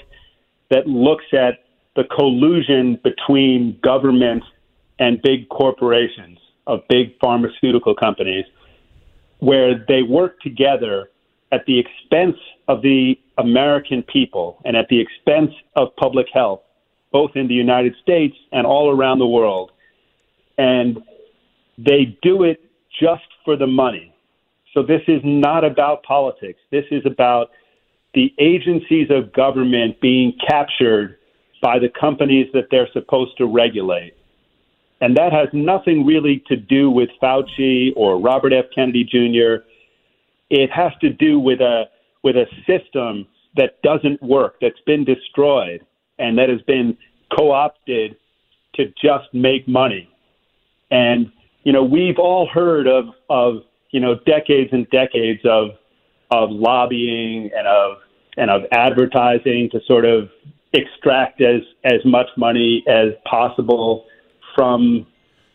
that 0.68 0.86
looks 0.86 1.24
at 1.32 1.64
the 1.96 2.04
collusion 2.04 3.00
between 3.02 3.78
government 3.82 4.44
and 4.98 5.22
big 5.22 5.48
corporations 5.48 6.38
of 6.66 6.80
big 6.90 7.18
pharmaceutical 7.20 7.94
companies, 7.94 8.44
where 9.38 9.82
they 9.88 10.02
work 10.02 10.40
together 10.40 11.08
at 11.52 11.64
the 11.64 11.78
expense 11.78 12.36
of 12.68 12.82
the 12.82 13.18
American 13.38 14.02
people 14.02 14.60
and 14.64 14.76
at 14.76 14.88
the 14.88 15.00
expense 15.00 15.50
of 15.76 15.94
public 15.96 16.26
health, 16.32 16.60
both 17.12 17.32
in 17.34 17.48
the 17.48 17.54
United 17.54 17.94
States 18.02 18.36
and 18.52 18.66
all 18.66 18.90
around 18.90 19.18
the 19.18 19.26
world. 19.26 19.72
And 20.58 20.98
they 21.78 22.16
do 22.22 22.44
it 22.44 22.60
just 23.00 23.24
for 23.44 23.56
the 23.56 23.66
money. 23.66 24.14
So 24.72 24.82
this 24.82 25.02
is 25.06 25.20
not 25.24 25.64
about 25.64 26.02
politics. 26.02 26.60
This 26.70 26.84
is 26.90 27.02
about 27.06 27.50
the 28.14 28.32
agencies 28.38 29.08
of 29.10 29.32
government 29.32 30.00
being 30.00 30.36
captured 30.48 31.18
by 31.62 31.78
the 31.78 31.88
companies 31.88 32.46
that 32.52 32.68
they're 32.70 32.88
supposed 32.92 33.36
to 33.38 33.46
regulate. 33.46 34.14
And 35.00 35.16
that 35.16 35.32
has 35.32 35.48
nothing 35.52 36.06
really 36.06 36.42
to 36.46 36.56
do 36.56 36.90
with 36.90 37.08
Fauci 37.22 37.90
or 37.96 38.20
Robert 38.20 38.52
F. 38.52 38.66
Kennedy 38.74 39.04
Jr. 39.04 39.64
It 40.50 40.70
has 40.70 40.92
to 41.00 41.10
do 41.10 41.38
with 41.38 41.60
a 41.60 41.84
with 42.24 42.36
a 42.36 42.46
system 42.66 43.26
that 43.56 43.80
doesn't 43.82 44.20
work, 44.22 44.56
that's 44.60 44.80
been 44.86 45.04
destroyed, 45.04 45.86
and 46.18 46.36
that 46.38 46.48
has 46.48 46.60
been 46.62 46.96
co-opted 47.36 48.16
to 48.74 48.86
just 49.00 49.32
make 49.32 49.68
money. 49.68 50.08
And 50.90 51.30
you 51.62 51.72
know, 51.72 51.84
we've 51.84 52.18
all 52.18 52.48
heard 52.48 52.88
of 52.88 53.04
of 53.30 53.62
you 53.90 54.00
know 54.00 54.16
decades 54.26 54.70
and 54.72 54.88
decades 54.90 55.40
of 55.44 55.70
of 56.30 56.50
lobbying 56.50 57.50
and 57.56 57.66
of 57.66 57.98
and 58.36 58.50
of 58.50 58.62
advertising 58.72 59.68
to 59.70 59.80
sort 59.86 60.04
of 60.04 60.28
extract 60.72 61.40
as 61.40 61.60
as 61.84 62.04
much 62.04 62.26
money 62.36 62.82
as 62.88 63.10
possible 63.24 64.06
from 64.54 65.06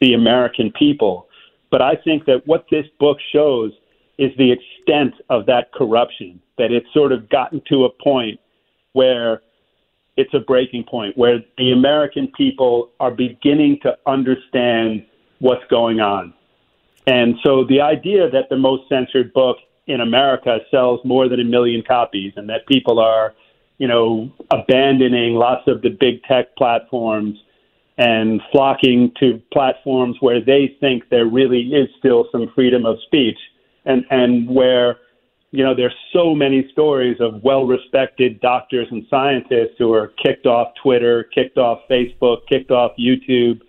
the 0.01 0.13
American 0.13 0.71
people. 0.77 1.27
But 1.71 1.82
I 1.82 1.95
think 1.95 2.25
that 2.25 2.47
what 2.47 2.65
this 2.71 2.86
book 2.99 3.17
shows 3.32 3.71
is 4.19 4.32
the 4.38 4.51
extent 4.51 5.13
of 5.29 5.45
that 5.45 5.71
corruption, 5.71 6.41
that 6.58 6.71
it's 6.71 6.86
sort 6.93 7.13
of 7.13 7.29
gotten 7.29 7.62
to 7.69 7.86
a 7.86 7.89
point 7.89 8.38
where 8.91 9.41
it's 10.17 10.34
a 10.34 10.39
breaking 10.39 10.84
point, 10.84 11.17
where 11.17 11.39
the 11.58 11.71
American 11.71 12.27
people 12.36 12.89
are 12.99 13.12
beginning 13.12 13.79
to 13.82 13.97
understand 14.05 15.05
what's 15.39 15.63
going 15.69 16.01
on. 16.01 16.34
And 17.08 17.36
so 17.43 17.63
the 17.63 17.79
idea 17.79 18.29
that 18.29 18.49
the 18.49 18.58
most 18.58 18.89
censored 18.89 19.32
book 19.32 19.55
in 19.88 20.01
America 20.01 20.60
sells 20.69 20.99
more 21.05 21.29
than 21.29 21.39
a 21.39 21.45
million 21.45 21.82
copies 21.82 22.34
and 22.36 22.49
that 22.49 22.67
people 22.67 22.99
are, 22.99 23.34
you 23.77 23.88
know, 23.88 24.29
abandoning 24.51 25.36
lots 25.36 25.65
of 25.67 25.82
the 25.82 25.89
big 25.89 26.21
tech 26.23 26.53
platforms 26.58 27.39
and 27.97 28.41
flocking 28.51 29.13
to 29.21 29.41
platforms 29.53 30.17
where 30.19 30.41
they 30.43 30.75
think 30.82 31.08
there 31.10 31.25
really 31.25 31.73
is 31.73 31.88
still 31.97 32.27
some 32.34 32.51
freedom 32.53 32.86
of 32.86 32.97
speech 33.05 33.38
and, 33.85 34.05
and 34.09 34.49
where, 34.49 34.97
you 35.51 35.63
know, 35.63 35.75
there's 35.75 35.95
so 36.13 36.35
many 36.35 36.67
stories 36.71 37.17
of 37.19 37.43
well 37.43 37.65
respected 37.65 38.39
doctors 38.39 38.87
and 38.91 39.05
scientists 39.09 39.75
who 39.77 39.93
are 39.93 40.13
kicked 40.23 40.45
off 40.45 40.73
Twitter, 40.81 41.23
kicked 41.23 41.57
off 41.57 41.79
Facebook, 41.89 42.39
kicked 42.47 42.71
off 42.71 42.91
YouTube 42.99 43.61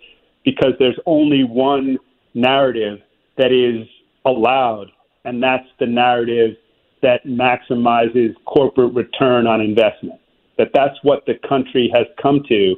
because 0.43 0.73
there's 0.79 0.99
only 1.05 1.43
one 1.43 1.97
narrative 2.33 2.99
that 3.37 3.51
is 3.51 3.87
allowed, 4.25 4.87
and 5.25 5.41
that's 5.41 5.67
the 5.79 5.85
narrative 5.85 6.55
that 7.01 7.25
maximizes 7.25 8.33
corporate 8.45 8.93
return 8.93 9.47
on 9.47 9.61
investment. 9.61 10.19
That 10.57 10.69
that's 10.73 10.97
what 11.03 11.25
the 11.25 11.35
country 11.47 11.91
has 11.95 12.05
come 12.21 12.43
to, 12.47 12.75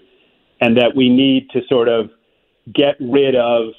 and 0.61 0.77
that 0.77 0.95
we 0.95 1.09
need 1.09 1.49
to 1.51 1.61
sort 1.67 1.89
of 1.89 2.09
get 2.73 2.95
rid 2.99 3.35
of 3.35 3.73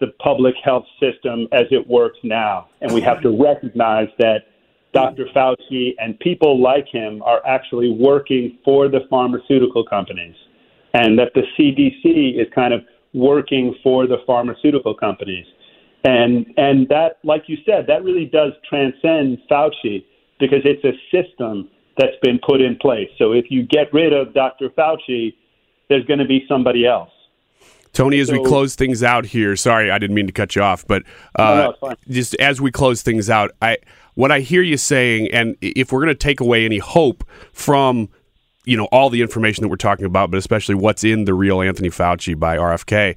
the 0.00 0.08
public 0.22 0.54
health 0.64 0.84
system 1.00 1.48
as 1.52 1.66
it 1.70 1.86
works 1.88 2.18
now. 2.22 2.68
And 2.80 2.92
we 2.92 3.00
have 3.00 3.20
to 3.22 3.30
recognize 3.30 4.08
that 4.18 4.46
Dr. 4.92 5.26
Fauci 5.34 5.94
and 5.98 6.18
people 6.20 6.60
like 6.60 6.86
him 6.88 7.22
are 7.22 7.44
actually 7.46 7.90
working 7.90 8.58
for 8.64 8.88
the 8.88 9.00
pharmaceutical 9.10 9.84
companies, 9.84 10.34
and 10.94 11.18
that 11.18 11.32
the 11.34 11.42
CDC 11.58 12.40
is 12.40 12.46
kind 12.54 12.72
of 12.72 12.80
working 13.12 13.74
for 13.82 14.06
the 14.06 14.18
pharmaceutical 14.26 14.94
companies. 14.94 15.46
And 16.04 16.46
and 16.56 16.88
that, 16.88 17.18
like 17.24 17.44
you 17.48 17.58
said, 17.66 17.86
that 17.88 18.04
really 18.04 18.24
does 18.26 18.52
transcend 18.68 19.38
Fauci 19.50 20.04
because 20.38 20.60
it's 20.64 20.84
a 20.84 20.94
system 21.10 21.68
that's 21.98 22.16
been 22.22 22.38
put 22.46 22.60
in 22.60 22.76
place. 22.76 23.08
So 23.18 23.32
if 23.32 23.46
you 23.50 23.64
get 23.64 23.92
rid 23.92 24.12
of 24.12 24.32
Dr. 24.32 24.70
Fauci, 24.70 25.34
there's 25.88 26.04
going 26.06 26.20
to 26.20 26.24
be 26.24 26.44
somebody 26.48 26.86
else. 26.86 27.10
Tony, 27.98 28.20
as 28.20 28.28
so, 28.28 28.40
we 28.40 28.44
close 28.44 28.76
things 28.76 29.02
out 29.02 29.26
here, 29.26 29.56
sorry, 29.56 29.90
I 29.90 29.98
didn't 29.98 30.14
mean 30.14 30.28
to 30.28 30.32
cut 30.32 30.54
you 30.54 30.62
off, 30.62 30.86
but 30.86 31.02
uh, 31.34 31.72
no, 31.82 31.88
no, 31.88 31.96
just 32.08 32.36
as 32.36 32.60
we 32.60 32.70
close 32.70 33.02
things 33.02 33.28
out, 33.28 33.50
I 33.60 33.78
what 34.14 34.30
I 34.30 34.38
hear 34.38 34.62
you 34.62 34.76
saying, 34.76 35.32
and 35.32 35.56
if 35.60 35.90
we're 35.90 35.98
going 35.98 36.08
to 36.08 36.14
take 36.14 36.38
away 36.38 36.64
any 36.64 36.78
hope 36.78 37.24
from 37.52 38.08
you 38.64 38.76
know 38.76 38.84
all 38.92 39.10
the 39.10 39.20
information 39.20 39.62
that 39.62 39.68
we're 39.68 39.76
talking 39.76 40.06
about, 40.06 40.30
but 40.30 40.38
especially 40.38 40.76
what's 40.76 41.02
in 41.02 41.24
the 41.24 41.34
real 41.34 41.60
Anthony 41.60 41.88
Fauci 41.88 42.38
by 42.38 42.56
RFK, 42.56 43.16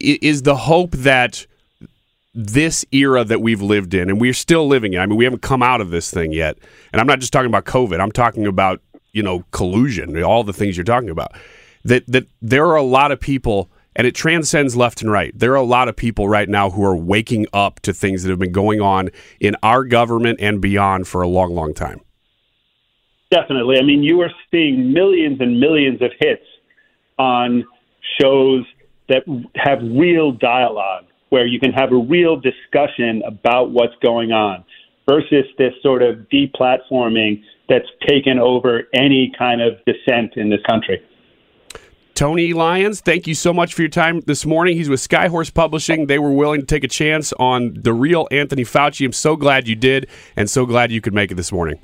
is 0.00 0.42
the 0.42 0.56
hope 0.56 0.92
that 0.92 1.46
this 2.34 2.86
era 2.90 3.22
that 3.22 3.42
we've 3.42 3.60
lived 3.60 3.92
in, 3.92 4.08
and 4.08 4.18
we're 4.18 4.32
still 4.32 4.66
living 4.66 4.94
in. 4.94 5.00
I 5.00 5.04
mean, 5.04 5.16
we 5.16 5.24
haven't 5.24 5.42
come 5.42 5.62
out 5.62 5.82
of 5.82 5.90
this 5.90 6.10
thing 6.10 6.32
yet. 6.32 6.56
And 6.94 7.00
I'm 7.02 7.06
not 7.06 7.20
just 7.20 7.34
talking 7.34 7.50
about 7.50 7.66
COVID. 7.66 8.00
I'm 8.00 8.12
talking 8.12 8.46
about 8.46 8.80
you 9.12 9.22
know 9.22 9.44
collusion, 9.50 10.22
all 10.22 10.42
the 10.42 10.54
things 10.54 10.74
you're 10.74 10.84
talking 10.84 11.10
about. 11.10 11.32
That 11.84 12.06
that 12.06 12.26
there 12.40 12.66
are 12.66 12.76
a 12.76 12.82
lot 12.82 13.12
of 13.12 13.20
people, 13.20 13.70
and 13.96 14.06
it 14.06 14.14
transcends 14.14 14.76
left 14.76 15.02
and 15.02 15.10
right. 15.10 15.36
There 15.38 15.52
are 15.52 15.56
a 15.56 15.62
lot 15.62 15.88
of 15.88 15.96
people 15.96 16.28
right 16.28 16.48
now 16.48 16.70
who 16.70 16.84
are 16.84 16.96
waking 16.96 17.46
up 17.52 17.80
to 17.80 17.92
things 17.92 18.22
that 18.22 18.30
have 18.30 18.38
been 18.38 18.52
going 18.52 18.80
on 18.80 19.10
in 19.40 19.56
our 19.62 19.84
government 19.84 20.40
and 20.40 20.60
beyond 20.60 21.06
for 21.06 21.22
a 21.22 21.28
long, 21.28 21.54
long 21.54 21.74
time. 21.74 22.00
Definitely. 23.30 23.78
I 23.78 23.82
mean, 23.82 24.02
you 24.02 24.20
are 24.20 24.30
seeing 24.50 24.92
millions 24.92 25.40
and 25.40 25.58
millions 25.58 26.00
of 26.02 26.10
hits 26.18 26.44
on 27.18 27.64
shows 28.20 28.64
that 29.08 29.22
have 29.56 29.78
real 29.82 30.32
dialogue 30.32 31.04
where 31.30 31.46
you 31.46 31.58
can 31.58 31.72
have 31.72 31.92
a 31.92 31.96
real 31.96 32.36
discussion 32.36 33.22
about 33.26 33.70
what's 33.70 33.94
going 34.02 34.32
on 34.32 34.64
versus 35.08 35.44
this 35.58 35.72
sort 35.82 36.02
of 36.02 36.26
deplatforming 36.32 37.42
that's 37.68 37.88
taken 38.06 38.38
over 38.38 38.84
any 38.94 39.32
kind 39.36 39.60
of 39.60 39.74
dissent 39.84 40.36
in 40.36 40.50
this 40.50 40.60
country. 40.68 41.02
Tony 42.14 42.52
Lyons, 42.52 43.00
thank 43.00 43.26
you 43.26 43.34
so 43.34 43.52
much 43.52 43.74
for 43.74 43.82
your 43.82 43.88
time 43.88 44.20
this 44.20 44.46
morning. 44.46 44.76
He's 44.76 44.88
with 44.88 45.00
Skyhorse 45.00 45.52
Publishing. 45.52 46.06
They 46.06 46.20
were 46.20 46.30
willing 46.30 46.60
to 46.60 46.66
take 46.66 46.84
a 46.84 46.88
chance 46.88 47.32
on 47.40 47.74
the 47.74 47.92
real 47.92 48.28
Anthony 48.30 48.62
Fauci. 48.62 49.04
I'm 49.04 49.12
so 49.12 49.34
glad 49.34 49.66
you 49.66 49.74
did, 49.74 50.06
and 50.36 50.48
so 50.48 50.64
glad 50.64 50.92
you 50.92 51.00
could 51.00 51.12
make 51.12 51.32
it 51.32 51.34
this 51.34 51.50
morning. 51.50 51.80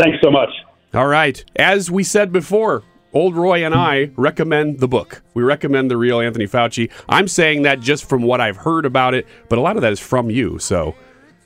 Thanks 0.00 0.18
so 0.20 0.32
much. 0.32 0.48
All 0.94 1.06
right. 1.06 1.44
As 1.54 1.90
we 1.92 2.02
said 2.02 2.32
before, 2.32 2.82
Old 3.12 3.36
Roy 3.36 3.64
and 3.64 3.72
I 3.72 4.10
recommend 4.16 4.80
the 4.80 4.88
book. 4.88 5.22
We 5.34 5.44
recommend 5.44 5.92
the 5.92 5.96
real 5.96 6.20
Anthony 6.20 6.46
Fauci. 6.46 6.90
I'm 7.08 7.28
saying 7.28 7.62
that 7.62 7.78
just 7.78 8.08
from 8.08 8.22
what 8.22 8.40
I've 8.40 8.56
heard 8.56 8.84
about 8.84 9.14
it, 9.14 9.26
but 9.48 9.58
a 9.58 9.62
lot 9.62 9.76
of 9.76 9.82
that 9.82 9.92
is 9.92 10.00
from 10.00 10.28
you. 10.28 10.58
So 10.58 10.96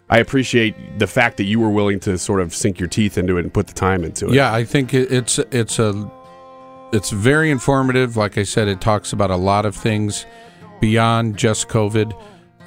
I 0.09 0.19
appreciate 0.19 0.99
the 0.99 1.07
fact 1.07 1.37
that 1.37 1.45
you 1.45 1.61
were 1.61 1.71
willing 1.71 2.01
to 2.01 2.17
sort 2.17 2.41
of 2.41 2.55
sink 2.55 2.81
your 2.81 2.89
teeth 2.89 3.19
into 3.19 3.37
it 3.37 3.45
and 3.45 3.53
put 3.53 3.67
the 3.67 3.75
time 3.75 4.05
into 4.05 4.29
it. 4.29 4.33
Yeah, 4.33 4.53
I 4.55 4.65
think 4.65 4.95
it's 4.95 5.39
it's 5.39 5.79
a 5.79 6.11
it's 6.93 7.11
very 7.11 7.51
informative. 7.51 8.17
Like 8.17 8.39
I 8.39 8.43
said, 8.45 8.69
it 8.69 8.81
talks 8.81 9.13
about 9.13 9.31
a 9.31 9.37
lot 9.37 9.65
of 9.67 9.75
things 9.77 10.27
beyond 10.81 11.37
just 11.37 11.69
COVID 11.69 12.13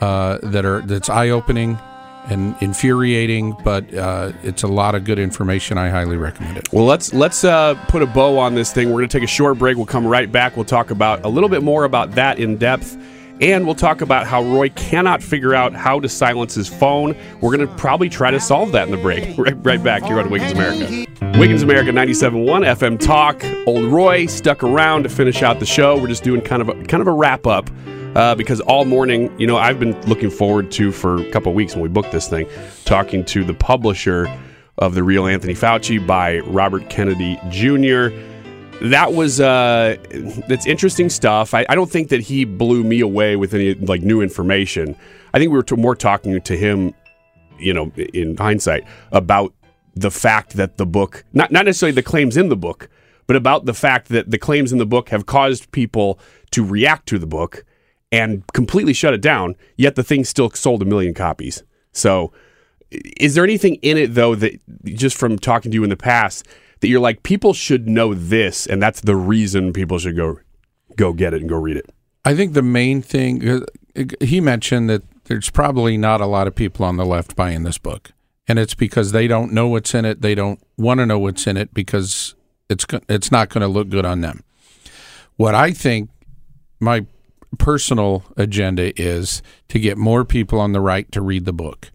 uh, 0.01 0.39
that 0.43 0.65
are 0.65 0.81
that's 0.81 1.09
eye 1.09 1.29
opening. 1.29 1.77
and 2.29 2.55
infuriating, 2.61 3.53
but 3.65 3.93
uh, 3.93 4.31
it's 4.43 4.63
a 4.63 4.67
lot 4.67 4.95
of 4.95 5.03
good 5.03 5.19
information. 5.19 5.77
I 5.77 5.89
highly 5.89 6.15
recommend 6.15 6.55
it. 6.57 6.71
Well, 6.71 6.85
let's 6.85 7.13
let's 7.13 7.43
uh, 7.43 7.75
put 7.89 8.01
a 8.01 8.05
bow 8.05 8.39
on 8.39 8.55
this 8.55 8.71
thing. 8.71 8.87
We're 8.87 8.99
going 8.99 9.09
to 9.09 9.19
take 9.19 9.25
a 9.25 9.31
short 9.31 9.57
break. 9.57 9.75
We'll 9.75 9.85
come 9.85 10.07
right 10.07 10.31
back. 10.31 10.55
We'll 10.55 10.63
talk 10.63 10.89
about 10.89 11.25
a 11.25 11.27
little 11.27 11.49
bit 11.49 11.63
more 11.63 11.83
about 11.83 12.11
that 12.11 12.39
in 12.39 12.57
depth. 12.57 12.95
And 13.43 13.65
we'll 13.65 13.75
talk 13.75 13.99
about 13.99 14.25
how 14.25 14.41
Roy 14.41 14.69
cannot 14.69 15.21
figure 15.21 15.53
out 15.53 15.73
how 15.73 15.99
to 15.99 16.07
silence 16.07 16.55
his 16.55 16.69
phone. 16.69 17.13
We're 17.41 17.53
going 17.53 17.67
to 17.67 17.75
probably 17.75 18.07
try 18.07 18.31
to 18.31 18.39
solve 18.39 18.71
that 18.71 18.87
in 18.87 18.91
the 18.91 19.01
break. 19.01 19.37
Right, 19.43 19.65
right 19.65 19.83
back 19.83 20.03
here 20.03 20.17
on 20.19 20.29
Wiggins 20.29 20.53
America. 20.53 21.05
Wiggins 21.37 21.61
America 21.63 21.91
97.1 21.91 22.65
FM 22.77 22.97
Talk. 22.97 23.43
Old 23.67 23.83
Roy 23.91 24.27
stuck 24.27 24.63
around 24.63 25.03
to 25.03 25.09
finish 25.09 25.41
out 25.41 25.59
the 25.59 25.65
show. 25.65 25.99
We're 25.99 26.07
just 26.07 26.23
doing 26.23 26.39
kind 26.39 26.61
of 26.61 26.69
a, 26.69 26.73
kind 26.85 27.01
of 27.01 27.07
a 27.07 27.11
wrap 27.11 27.45
up 27.45 27.69
uh, 28.15 28.35
because 28.35 28.61
all 28.61 28.85
morning, 28.85 29.37
you 29.37 29.45
know, 29.45 29.57
I've 29.57 29.77
been 29.77 29.99
looking 30.03 30.29
forward 30.29 30.71
to 30.73 30.93
for 30.93 31.17
a 31.17 31.29
couple 31.31 31.53
weeks 31.53 31.73
when 31.73 31.81
we 31.81 31.89
booked 31.89 32.13
this 32.13 32.29
thing, 32.29 32.47
talking 32.85 33.25
to 33.25 33.43
the 33.43 33.53
publisher 33.53 34.33
of 34.77 34.95
the 34.95 35.03
real 35.03 35.27
Anthony 35.27 35.53
Fauci 35.53 36.05
by 36.05 36.39
Robert 36.39 36.89
Kennedy 36.89 37.37
Jr. 37.49 38.07
That 38.83 39.13
was 39.13 39.39
uh, 39.39 39.95
that's 40.49 40.65
interesting 40.65 41.09
stuff. 41.09 41.53
I, 41.53 41.65
I 41.69 41.75
don't 41.75 41.89
think 41.89 42.09
that 42.09 42.19
he 42.19 42.43
blew 42.43 42.83
me 42.83 42.99
away 42.99 43.37
with 43.37 43.53
any 43.53 43.75
like 43.75 44.01
new 44.01 44.21
information. 44.21 44.97
I 45.33 45.39
think 45.39 45.51
we 45.51 45.57
were 45.57 45.63
t- 45.63 45.77
more 45.77 45.95
talking 45.95 46.41
to 46.41 46.57
him, 46.57 46.93
you 47.57 47.73
know, 47.73 47.93
in 47.95 48.35
hindsight 48.35 48.83
about 49.13 49.53
the 49.95 50.11
fact 50.11 50.57
that 50.57 50.75
the 50.75 50.85
book, 50.85 51.23
not 51.31 51.49
not 51.49 51.63
necessarily 51.63 51.95
the 51.95 52.03
claims 52.03 52.35
in 52.35 52.49
the 52.49 52.57
book, 52.57 52.89
but 53.25 53.37
about 53.37 53.63
the 53.63 53.73
fact 53.73 54.09
that 54.09 54.31
the 54.31 54.37
claims 54.37 54.73
in 54.73 54.79
the 54.79 54.85
book 54.85 55.09
have 55.09 55.25
caused 55.25 55.71
people 55.71 56.19
to 56.51 56.65
react 56.65 57.07
to 57.07 57.17
the 57.17 57.25
book 57.25 57.63
and 58.11 58.43
completely 58.51 58.93
shut 58.93 59.13
it 59.13 59.21
down, 59.21 59.55
yet 59.77 59.95
the 59.95 60.03
thing 60.03 60.25
still 60.25 60.49
sold 60.49 60.81
a 60.81 60.85
million 60.85 61.13
copies. 61.13 61.63
So, 61.93 62.33
is 62.91 63.33
there 63.33 63.45
anything 63.45 63.75
in 63.75 63.97
it 63.97 64.13
though 64.13 64.35
that 64.35 64.59
just 64.83 65.15
from 65.15 65.39
talking 65.39 65.71
to 65.71 65.75
you 65.75 65.85
in 65.85 65.89
the 65.89 65.95
past 65.95 66.45
that 66.83 66.89
you're 66.89 66.99
like 66.99 67.23
people 67.23 67.53
should 67.53 67.87
know 67.87 68.13
this 68.13 68.67
and 68.67 68.83
that's 68.83 68.99
the 68.99 69.15
reason 69.15 69.71
people 69.71 69.97
should 69.99 70.17
go 70.17 70.37
go 70.97 71.13
get 71.13 71.33
it 71.33 71.39
and 71.39 71.49
go 71.49 71.57
read 71.57 71.77
it? 71.77 71.89
I 72.25 72.35
think 72.35 72.53
the 72.53 72.61
main 72.61 73.01
thing 73.01 73.47
uh, 73.47 73.61
he 74.19 74.41
mentioned 74.41 74.89
that 74.89 75.03
there's 75.25 75.49
probably 75.49 75.95
not 75.95 76.19
a 76.19 76.25
lot 76.25 76.45
of 76.45 76.55
people 76.55 76.85
on 76.85 76.97
the 76.97 77.05
left 77.05 77.37
buying 77.37 77.63
this 77.63 77.77
book, 77.77 78.11
and 78.49 78.59
it's 78.59 78.73
because 78.73 79.13
they 79.13 79.27
don't 79.27 79.53
know 79.53 79.69
what's 79.69 79.95
in 79.95 80.03
it. 80.03 80.21
They 80.21 80.35
don't 80.35 80.59
want 80.77 80.97
to 80.99 81.05
know 81.05 81.19
what's 81.19 81.47
in 81.47 81.55
it 81.55 81.73
because 81.73 82.35
it's 82.69 82.85
it's 83.07 83.31
not 83.31 83.47
going 83.47 83.61
to 83.61 83.69
look 83.69 83.87
good 83.87 84.05
on 84.05 84.19
them. 84.19 84.43
What 85.37 85.55
I 85.55 85.71
think 85.71 86.09
my 86.81 87.05
personal 87.57 88.25
agenda 88.35 88.99
is 89.01 89.41
to 89.69 89.79
get 89.79 89.97
more 89.97 90.25
people 90.25 90.59
on 90.59 90.73
the 90.73 90.81
right 90.81 91.09
to 91.13 91.21
read 91.21 91.45
the 91.45 91.53
book. 91.53 91.92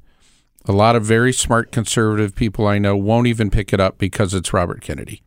A 0.69 0.73
lot 0.73 0.95
of 0.95 1.05
very 1.05 1.33
smart 1.33 1.73
conservative 1.73 2.35
people 2.35 2.67
I 2.67 2.79
know 2.79 2.97
won't 2.97 3.27
even 3.27 3.51
pick 3.51 3.73
it 3.73 3.81
up 3.81 3.97
because 3.97 4.35
it's 4.35 4.53
Robert 4.53 4.83
Kennedy. 4.83 5.23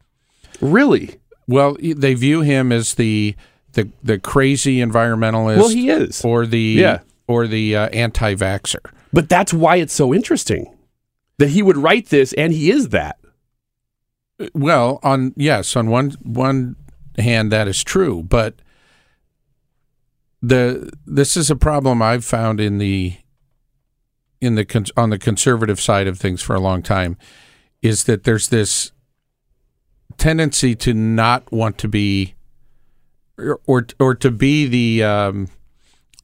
Really? 0.62 1.20
Well, 1.48 1.76
they 1.82 2.14
view 2.14 2.42
him 2.42 2.72
as 2.72 2.94
the 2.94 3.36
the 3.74 3.90
the 4.04 4.20
crazy 4.20 4.78
environmentalist. 4.78 5.58
Well, 5.58 5.70
he 5.70 5.90
is, 5.90 6.24
or 6.24 6.46
the 6.46 6.60
yeah. 6.60 7.00
or 7.28 7.48
the 7.48 7.76
uh, 7.76 7.90
anti-vaxer. 7.90 8.92
But 9.12 9.28
that's 9.28 9.54
why 9.54 9.78
it's 9.78 9.94
so 9.94 10.14
interesting 10.14 10.78
that 11.40 11.50
he 11.50 11.64
would 11.64 11.78
write 11.78 12.10
this, 12.10 12.34
and 12.34 12.54
he 12.54 12.72
is 12.72 12.90
that. 12.90 13.18
Well, 14.54 15.00
on 15.04 15.34
yes, 15.36 15.76
on 15.76 15.90
one 15.90 16.12
one 16.22 16.76
hand 17.18 17.52
that 17.52 17.68
is 17.68 17.84
true, 17.84 18.24
but 18.24 18.62
the 20.42 20.92
this 21.06 21.36
is 21.36 21.50
a 21.50 21.56
problem 21.56 22.02
I've 22.02 22.26
found 22.26 22.60
in 22.60 22.78
the 22.78 23.16
in 24.42 24.56
the 24.56 24.92
on 24.98 25.12
the 25.12 25.20
conservative 25.20 25.80
side 25.80 26.08
of 26.08 26.20
things 26.20 26.42
for 26.42 26.56
a 26.56 26.60
long 26.60 26.82
time 26.82 27.18
is 27.82 28.04
that 28.06 28.24
there's 28.24 28.50
this 28.50 28.92
tendency 30.18 30.76
to 30.76 30.94
not 30.94 31.50
want 31.52 31.78
to 31.78 31.88
be 31.88 32.36
or 33.38 33.60
or, 33.66 33.88
or 34.00 34.16
to 34.16 34.32
be 34.32 34.66
the 34.68 35.04
um, 35.04 35.48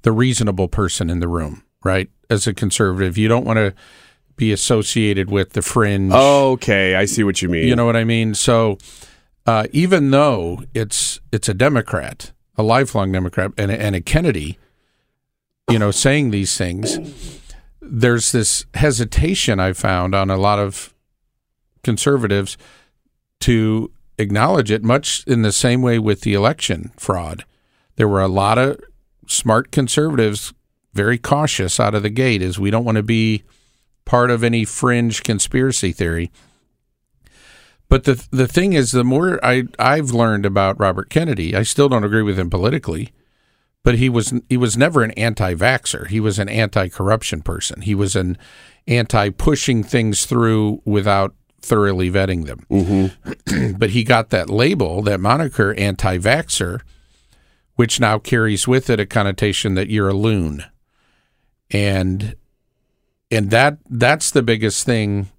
the 0.02 0.12
reasonable 0.12 0.68
person 0.68 1.10
in 1.10 1.20
the 1.20 1.28
room, 1.28 1.64
right? 1.84 2.10
As 2.30 2.48
a 2.48 2.54
conservative, 2.54 3.18
you 3.18 3.28
don't 3.28 3.46
want 3.46 3.58
to 3.58 3.74
be 4.36 4.52
associated 4.52 5.32
with 5.32 5.54
the 5.54 5.62
fringe. 5.62 6.14
Okay, 6.14 6.96
I 6.96 7.06
see 7.06 7.24
what 7.24 7.42
you 7.42 7.50
mean. 7.50 7.68
You 7.68 7.76
know 7.76 7.86
what 7.86 7.96
I 7.96 8.04
mean? 8.04 8.36
So 8.36 8.78
uh, 9.46 9.66
even 9.72 10.12
though 10.12 10.64
it's 10.74 11.20
it's 11.32 11.50
a 11.50 11.54
Democrat, 11.54 12.32
a 12.56 12.64
lifelong 12.64 13.12
Democrat, 13.12 13.52
and 13.58 13.72
a, 13.72 13.82
and 13.82 13.96
a 13.96 14.02
Kennedy, 14.02 14.60
you 15.70 15.80
know, 15.80 15.92
saying 15.92 16.32
these 16.32 16.58
things, 16.58 17.00
there's 17.90 18.32
this 18.32 18.66
hesitation 18.74 19.60
I 19.60 19.74
found 19.74 20.14
on 20.16 20.30
a 20.30 20.38
lot 20.38 20.60
of 20.60 20.94
conservatives 21.84 22.58
to 23.42 23.92
acknowledge 24.18 24.72
it, 24.72 24.84
much 24.84 25.24
in 25.28 25.42
the 25.42 25.52
same 25.52 25.82
way 25.82 26.00
with 26.00 26.22
the 26.22 26.34
election 26.34 26.92
fraud. 26.98 27.46
There 27.96 28.08
were 28.08 28.22
a 28.22 28.28
lot 28.28 28.58
of 28.58 28.80
smart 29.28 29.72
conservatives 29.72 30.54
very 30.94 31.18
cautious 31.18 31.80
out 31.80 31.94
of 31.94 32.04
the 32.04 32.10
gate 32.10 32.42
as 32.42 32.60
we 32.60 32.72
don't 32.72 32.86
want 32.86 32.96
to 32.96 33.04
be 33.04 33.44
part 34.06 34.32
of 34.32 34.44
any 34.44 34.66
fringe 34.66 35.24
conspiracy 35.24 35.92
theory. 35.92 36.32
But 37.90 38.04
the 38.04 38.26
the 38.32 38.48
thing 38.48 38.74
is, 38.74 38.92
the 38.92 39.04
more 39.04 39.44
I 39.46 39.64
I've 39.80 40.12
learned 40.12 40.46
about 40.46 40.80
Robert 40.80 41.10
Kennedy, 41.10 41.56
I 41.56 41.64
still 41.64 41.88
don't 41.88 42.04
agree 42.04 42.24
with 42.24 42.38
him 42.38 42.50
politically, 42.50 43.12
but 43.88 43.96
he 43.96 44.10
was 44.10 44.34
he 44.50 44.58
was 44.58 44.76
never 44.76 45.02
an 45.02 45.12
anti-vaxer. 45.12 46.08
He 46.08 46.20
was 46.20 46.40
an 46.40 46.50
anti-corruption 46.50 47.42
person. 47.42 47.84
He 47.84 47.96
was 47.96 48.18
an 48.18 48.38
anti-pushing 48.86 49.82
things 49.82 50.26
through 50.26 50.82
without 50.84 51.34
thoroughly 51.62 52.12
vetting 52.12 52.48
them. 52.48 52.66
Mm-hmm. 52.70 53.72
but 53.78 53.92
he 53.92 54.04
got 54.04 54.30
that 54.32 54.50
label, 54.50 55.02
that 55.04 55.22
moniker, 55.22 55.74
anti-vaxer, 55.76 56.82
which 57.76 57.98
now 57.98 58.20
carries 58.20 58.68
with 58.68 58.90
it 58.90 59.00
a 59.00 59.06
connotation 59.06 59.76
that 59.76 59.90
you're 59.90 60.10
a 60.10 60.14
loon, 60.14 60.66
and 61.72 62.36
and 63.32 63.52
that 63.52 63.78
that's 63.90 64.32
the 64.32 64.44
biggest 64.44 64.86
thing 64.86 65.30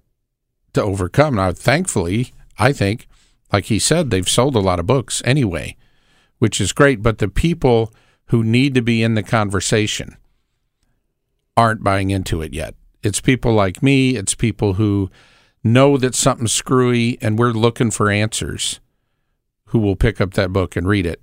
to 0.73 0.81
overcome. 0.81 1.35
Now, 1.35 1.51
thankfully, 1.51 2.33
I 2.57 2.73
think, 2.73 3.07
like 3.53 3.65
he 3.65 3.77
said, 3.77 4.09
they've 4.09 4.27
sold 4.27 4.55
a 4.55 4.59
lot 4.59 4.79
of 4.79 4.87
books 4.87 5.21
anyway, 5.23 5.77
which 6.39 6.59
is 6.59 6.73
great. 6.73 7.03
But 7.03 7.19
the 7.19 7.29
people 7.29 7.93
who 8.29 8.43
need 8.43 8.73
to 8.75 8.81
be 8.81 9.03
in 9.03 9.15
the 9.15 9.23
conversation 9.23 10.17
aren't 11.55 11.83
buying 11.83 12.09
into 12.09 12.41
it 12.41 12.53
yet. 12.53 12.75
It's 13.03 13.21
people 13.21 13.53
like 13.53 13.83
me, 13.83 14.15
it's 14.15 14.35
people 14.35 14.73
who 14.73 15.09
know 15.63 15.97
that 15.97 16.15
something's 16.15 16.53
screwy 16.53 17.17
and 17.21 17.37
we're 17.37 17.51
looking 17.51 17.91
for 17.91 18.09
answers 18.09 18.79
who 19.65 19.79
will 19.79 19.95
pick 19.95 20.19
up 20.21 20.33
that 20.33 20.53
book 20.53 20.75
and 20.75 20.87
read 20.87 21.05
it. 21.05 21.21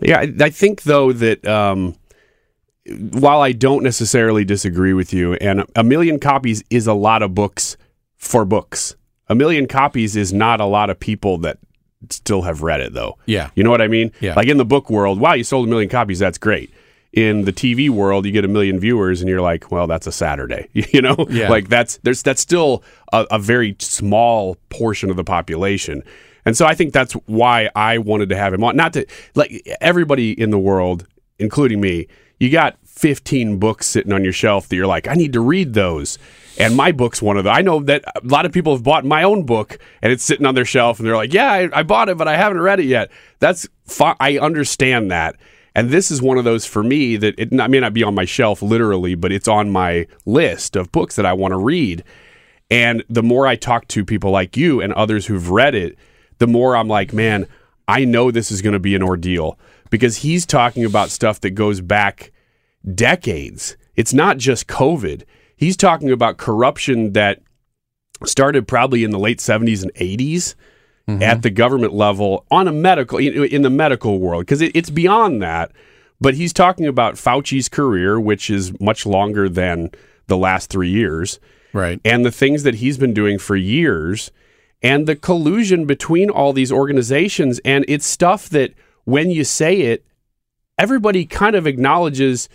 Yeah, 0.00 0.26
I 0.40 0.50
think, 0.50 0.82
though, 0.82 1.12
that. 1.12 1.46
Um 1.46 1.96
while 2.88 3.42
I 3.42 3.52
don't 3.52 3.82
necessarily 3.82 4.44
disagree 4.44 4.92
with 4.92 5.12
you, 5.12 5.34
and 5.34 5.64
a 5.76 5.84
million 5.84 6.18
copies 6.18 6.62
is 6.70 6.86
a 6.86 6.94
lot 6.94 7.22
of 7.22 7.34
books 7.34 7.76
for 8.16 8.44
books. 8.44 8.96
A 9.28 9.34
million 9.34 9.66
copies 9.66 10.16
is 10.16 10.32
not 10.32 10.60
a 10.60 10.64
lot 10.64 10.88
of 10.88 10.98
people 10.98 11.38
that 11.38 11.58
still 12.10 12.42
have 12.42 12.62
read 12.62 12.80
it, 12.80 12.92
though. 12.92 13.18
Yeah. 13.26 13.50
You 13.54 13.64
know 13.64 13.70
what 13.70 13.82
I 13.82 13.88
mean? 13.88 14.12
Yeah. 14.20 14.34
Like 14.34 14.48
in 14.48 14.56
the 14.56 14.64
book 14.64 14.90
world, 14.90 15.20
wow, 15.20 15.34
you 15.34 15.44
sold 15.44 15.66
a 15.66 15.70
million 15.70 15.88
copies. 15.88 16.18
That's 16.18 16.38
great. 16.38 16.72
In 17.12 17.44
the 17.44 17.52
TV 17.52 17.88
world, 17.88 18.26
you 18.26 18.32
get 18.32 18.44
a 18.44 18.48
million 18.48 18.78
viewers, 18.78 19.20
and 19.20 19.28
you're 19.30 19.40
like, 19.40 19.72
well, 19.72 19.86
that's 19.86 20.06
a 20.06 20.12
Saturday. 20.12 20.68
You 20.74 21.02
know, 21.02 21.16
yeah. 21.28 21.48
like 21.48 21.68
that's 21.68 21.98
there's 22.02 22.22
that's 22.22 22.40
still 22.40 22.82
a, 23.12 23.26
a 23.32 23.38
very 23.38 23.76
small 23.78 24.56
portion 24.68 25.10
of 25.10 25.16
the 25.16 25.24
population. 25.24 26.02
And 26.44 26.56
so 26.56 26.64
I 26.66 26.74
think 26.74 26.92
that's 26.92 27.12
why 27.26 27.70
I 27.74 27.98
wanted 27.98 28.30
to 28.30 28.36
have 28.36 28.54
him 28.54 28.64
on. 28.64 28.76
Not 28.76 28.94
to 28.94 29.06
like 29.34 29.68
everybody 29.80 30.32
in 30.32 30.50
the 30.50 30.58
world, 30.58 31.06
including 31.38 31.80
me, 31.80 32.08
you 32.40 32.50
got 32.50 32.78
15 32.84 33.58
books 33.58 33.86
sitting 33.86 34.12
on 34.12 34.24
your 34.24 34.32
shelf 34.32 34.68
that 34.68 34.76
you're 34.76 34.86
like, 34.86 35.08
I 35.08 35.14
need 35.14 35.32
to 35.34 35.40
read 35.40 35.74
those. 35.74 36.18
And 36.58 36.76
my 36.76 36.90
book's 36.90 37.22
one 37.22 37.36
of 37.36 37.44
them. 37.44 37.54
I 37.54 37.62
know 37.62 37.80
that 37.80 38.04
a 38.16 38.26
lot 38.26 38.44
of 38.44 38.52
people 38.52 38.74
have 38.74 38.82
bought 38.82 39.04
my 39.04 39.22
own 39.22 39.44
book 39.44 39.78
and 40.02 40.12
it's 40.12 40.24
sitting 40.24 40.44
on 40.44 40.56
their 40.56 40.64
shelf 40.64 40.98
and 40.98 41.06
they're 41.06 41.16
like, 41.16 41.32
yeah, 41.32 41.52
I, 41.52 41.80
I 41.80 41.82
bought 41.84 42.08
it, 42.08 42.18
but 42.18 42.26
I 42.26 42.36
haven't 42.36 42.60
read 42.60 42.80
it 42.80 42.86
yet. 42.86 43.10
That's 43.38 43.68
fine. 43.86 44.16
I 44.18 44.38
understand 44.38 45.10
that. 45.10 45.36
And 45.74 45.90
this 45.90 46.10
is 46.10 46.20
one 46.20 46.38
of 46.38 46.44
those 46.44 46.66
for 46.66 46.82
me 46.82 47.16
that 47.16 47.38
it 47.38 47.52
not, 47.52 47.70
may 47.70 47.78
not 47.78 47.94
be 47.94 48.02
on 48.02 48.14
my 48.14 48.24
shelf 48.24 48.60
literally, 48.60 49.14
but 49.14 49.30
it's 49.30 49.46
on 49.46 49.70
my 49.70 50.08
list 50.26 50.74
of 50.74 50.90
books 50.90 51.14
that 51.14 51.26
I 51.26 51.32
want 51.32 51.52
to 51.52 51.58
read. 51.58 52.02
And 52.70 53.04
the 53.08 53.22
more 53.22 53.46
I 53.46 53.54
talk 53.54 53.86
to 53.88 54.04
people 54.04 54.32
like 54.32 54.56
you 54.56 54.80
and 54.80 54.92
others 54.92 55.26
who've 55.26 55.50
read 55.50 55.76
it, 55.76 55.96
the 56.38 56.48
more 56.48 56.76
I'm 56.76 56.88
like, 56.88 57.12
man, 57.12 57.46
I 57.86 58.04
know 58.04 58.30
this 58.30 58.50
is 58.50 58.62
going 58.62 58.72
to 58.72 58.80
be 58.80 58.96
an 58.96 59.02
ordeal 59.02 59.58
because 59.90 60.18
he's 60.18 60.44
talking 60.44 60.84
about 60.84 61.10
stuff 61.10 61.40
that 61.40 61.50
goes 61.50 61.80
back 61.80 62.32
decades. 62.94 63.76
It's 63.94 64.12
not 64.12 64.38
just 64.38 64.66
COVID. 64.66 65.22
He's 65.58 65.76
talking 65.76 66.12
about 66.12 66.36
corruption 66.36 67.14
that 67.14 67.42
started 68.24 68.68
probably 68.68 69.02
in 69.02 69.10
the 69.10 69.18
late 69.18 69.38
70s 69.40 69.82
and 69.82 69.92
80s 69.94 70.54
mm-hmm. 71.08 71.20
at 71.20 71.42
the 71.42 71.50
government 71.50 71.92
level 71.92 72.46
on 72.48 72.68
a 72.68 72.72
medical 72.72 73.18
in 73.18 73.62
the 73.62 73.70
medical 73.70 74.20
world 74.20 74.42
because 74.42 74.62
it, 74.62 74.70
it's 74.76 74.88
beyond 74.88 75.42
that. 75.42 75.72
But 76.20 76.34
he's 76.34 76.52
talking 76.52 76.86
about 76.86 77.14
Fauci's 77.14 77.68
career, 77.68 78.20
which 78.20 78.50
is 78.50 78.78
much 78.80 79.04
longer 79.04 79.48
than 79.48 79.90
the 80.28 80.36
last 80.36 80.70
three 80.70 80.90
years. 80.90 81.40
Right. 81.74 82.00
and 82.02 82.24
the 82.24 82.30
things 82.30 82.62
that 82.62 82.76
he's 82.76 82.96
been 82.96 83.12
doing 83.12 83.38
for 83.38 83.54
years 83.54 84.30
and 84.80 85.06
the 85.06 85.14
collusion 85.14 85.84
between 85.84 86.30
all 86.30 86.54
these 86.54 86.72
organizations 86.72 87.60
and 87.64 87.84
it's 87.86 88.06
stuff 88.06 88.48
that 88.48 88.72
when 89.04 89.30
you 89.30 89.44
say 89.44 89.82
it 89.82 90.02
everybody 90.78 91.26
kind 91.26 91.54
of 91.54 91.66
acknowledges 91.66 92.48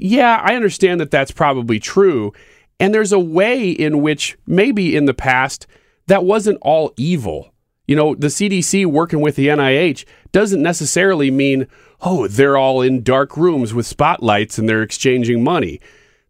yeah 0.00 0.40
i 0.44 0.54
understand 0.54 1.00
that 1.00 1.10
that's 1.10 1.30
probably 1.30 1.78
true 1.78 2.32
and 2.78 2.94
there's 2.94 3.12
a 3.12 3.18
way 3.18 3.70
in 3.70 4.00
which 4.00 4.38
maybe 4.46 4.96
in 4.96 5.04
the 5.04 5.14
past 5.14 5.66
that 6.06 6.24
wasn't 6.24 6.58
all 6.62 6.92
evil 6.96 7.52
you 7.86 7.96
know 7.96 8.14
the 8.14 8.28
cdc 8.28 8.86
working 8.86 9.20
with 9.20 9.36
the 9.36 9.48
nih 9.48 10.04
doesn't 10.32 10.62
necessarily 10.62 11.30
mean 11.30 11.66
oh 12.00 12.26
they're 12.28 12.56
all 12.56 12.80
in 12.80 13.02
dark 13.02 13.36
rooms 13.36 13.74
with 13.74 13.86
spotlights 13.86 14.58
and 14.58 14.68
they're 14.68 14.82
exchanging 14.82 15.42
money 15.42 15.80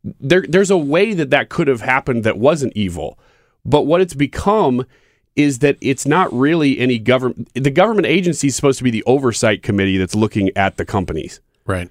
there, 0.03 0.45
there's 0.49 0.71
a 0.71 0.79
way 0.79 1.15
that 1.15 1.31
that 1.31 1.49
could 1.49 1.69
have 1.69 1.83
happened 1.83 2.25
that 2.25 2.39
wasn't 2.39 2.73
evil. 2.75 3.19
But 3.65 3.83
what 3.83 4.01
it's 4.01 4.15
become 4.15 4.87
is 5.37 5.61
that 5.61 5.77
it's 5.81 6.07
not 6.07 6.33
really 6.33 6.79
any 6.79 6.99
government. 6.99 7.51
The 7.55 7.71
government 7.71 8.07
agency 8.07 8.49
is 8.49 8.57
supposed 8.57 8.79
to 8.79 8.85
be 8.85 8.91
the 8.91 9.05
oversight 9.05 9.63
committee 9.63 9.97
that's 9.97 10.15
looking 10.15 10.51
at 10.57 10.77
the 10.77 10.85
companies. 10.85 11.41
Right. 11.67 11.91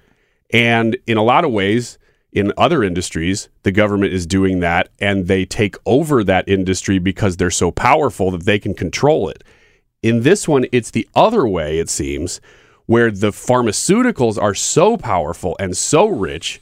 And 0.52 0.96
in 1.06 1.16
a 1.16 1.22
lot 1.22 1.44
of 1.44 1.52
ways, 1.52 1.98
in 2.32 2.52
other 2.56 2.82
industries, 2.82 3.48
the 3.62 3.72
government 3.72 4.12
is 4.12 4.26
doing 4.26 4.60
that 4.60 4.88
and 5.00 5.26
they 5.26 5.44
take 5.44 5.76
over 5.84 6.22
that 6.24 6.48
industry 6.48 6.98
because 6.98 7.36
they're 7.36 7.50
so 7.50 7.70
powerful 7.70 8.30
that 8.30 8.44
they 8.44 8.58
can 8.58 8.74
control 8.74 9.28
it. 9.28 9.42
In 10.02 10.22
this 10.22 10.46
one, 10.48 10.66
it's 10.72 10.90
the 10.90 11.08
other 11.14 11.46
way, 11.46 11.78
it 11.78 11.90
seems, 11.90 12.40
where 12.86 13.10
the 13.10 13.30
pharmaceuticals 13.30 14.40
are 14.40 14.54
so 14.54 14.96
powerful 14.96 15.56
and 15.58 15.76
so 15.76 16.06
rich 16.08 16.60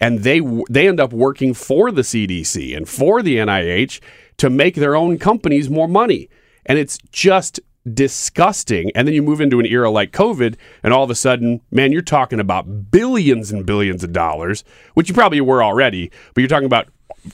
and 0.00 0.20
they 0.20 0.40
they 0.68 0.88
end 0.88 0.98
up 0.98 1.12
working 1.12 1.52
for 1.52 1.92
the 1.92 2.02
CDC 2.02 2.76
and 2.76 2.88
for 2.88 3.22
the 3.22 3.36
NIH 3.36 4.00
to 4.38 4.48
make 4.48 4.74
their 4.74 4.96
own 4.96 5.18
companies 5.18 5.68
more 5.68 5.88
money. 5.88 6.28
And 6.64 6.78
it's 6.78 6.98
just 7.12 7.60
disgusting. 7.92 8.90
And 8.94 9.06
then 9.06 9.14
you 9.14 9.22
move 9.22 9.40
into 9.40 9.60
an 9.60 9.66
era 9.66 9.90
like 9.90 10.12
COVID, 10.12 10.56
and 10.82 10.92
all 10.92 11.04
of 11.04 11.10
a 11.10 11.14
sudden, 11.14 11.60
man, 11.70 11.92
you're 11.92 12.02
talking 12.02 12.40
about 12.40 12.90
billions 12.90 13.50
and 13.50 13.64
billions 13.64 14.04
of 14.04 14.12
dollars, 14.12 14.64
which 14.94 15.08
you 15.08 15.14
probably 15.14 15.40
were 15.40 15.62
already, 15.62 16.10
but 16.34 16.40
you're 16.40 16.48
talking 16.48 16.66
about 16.66 16.88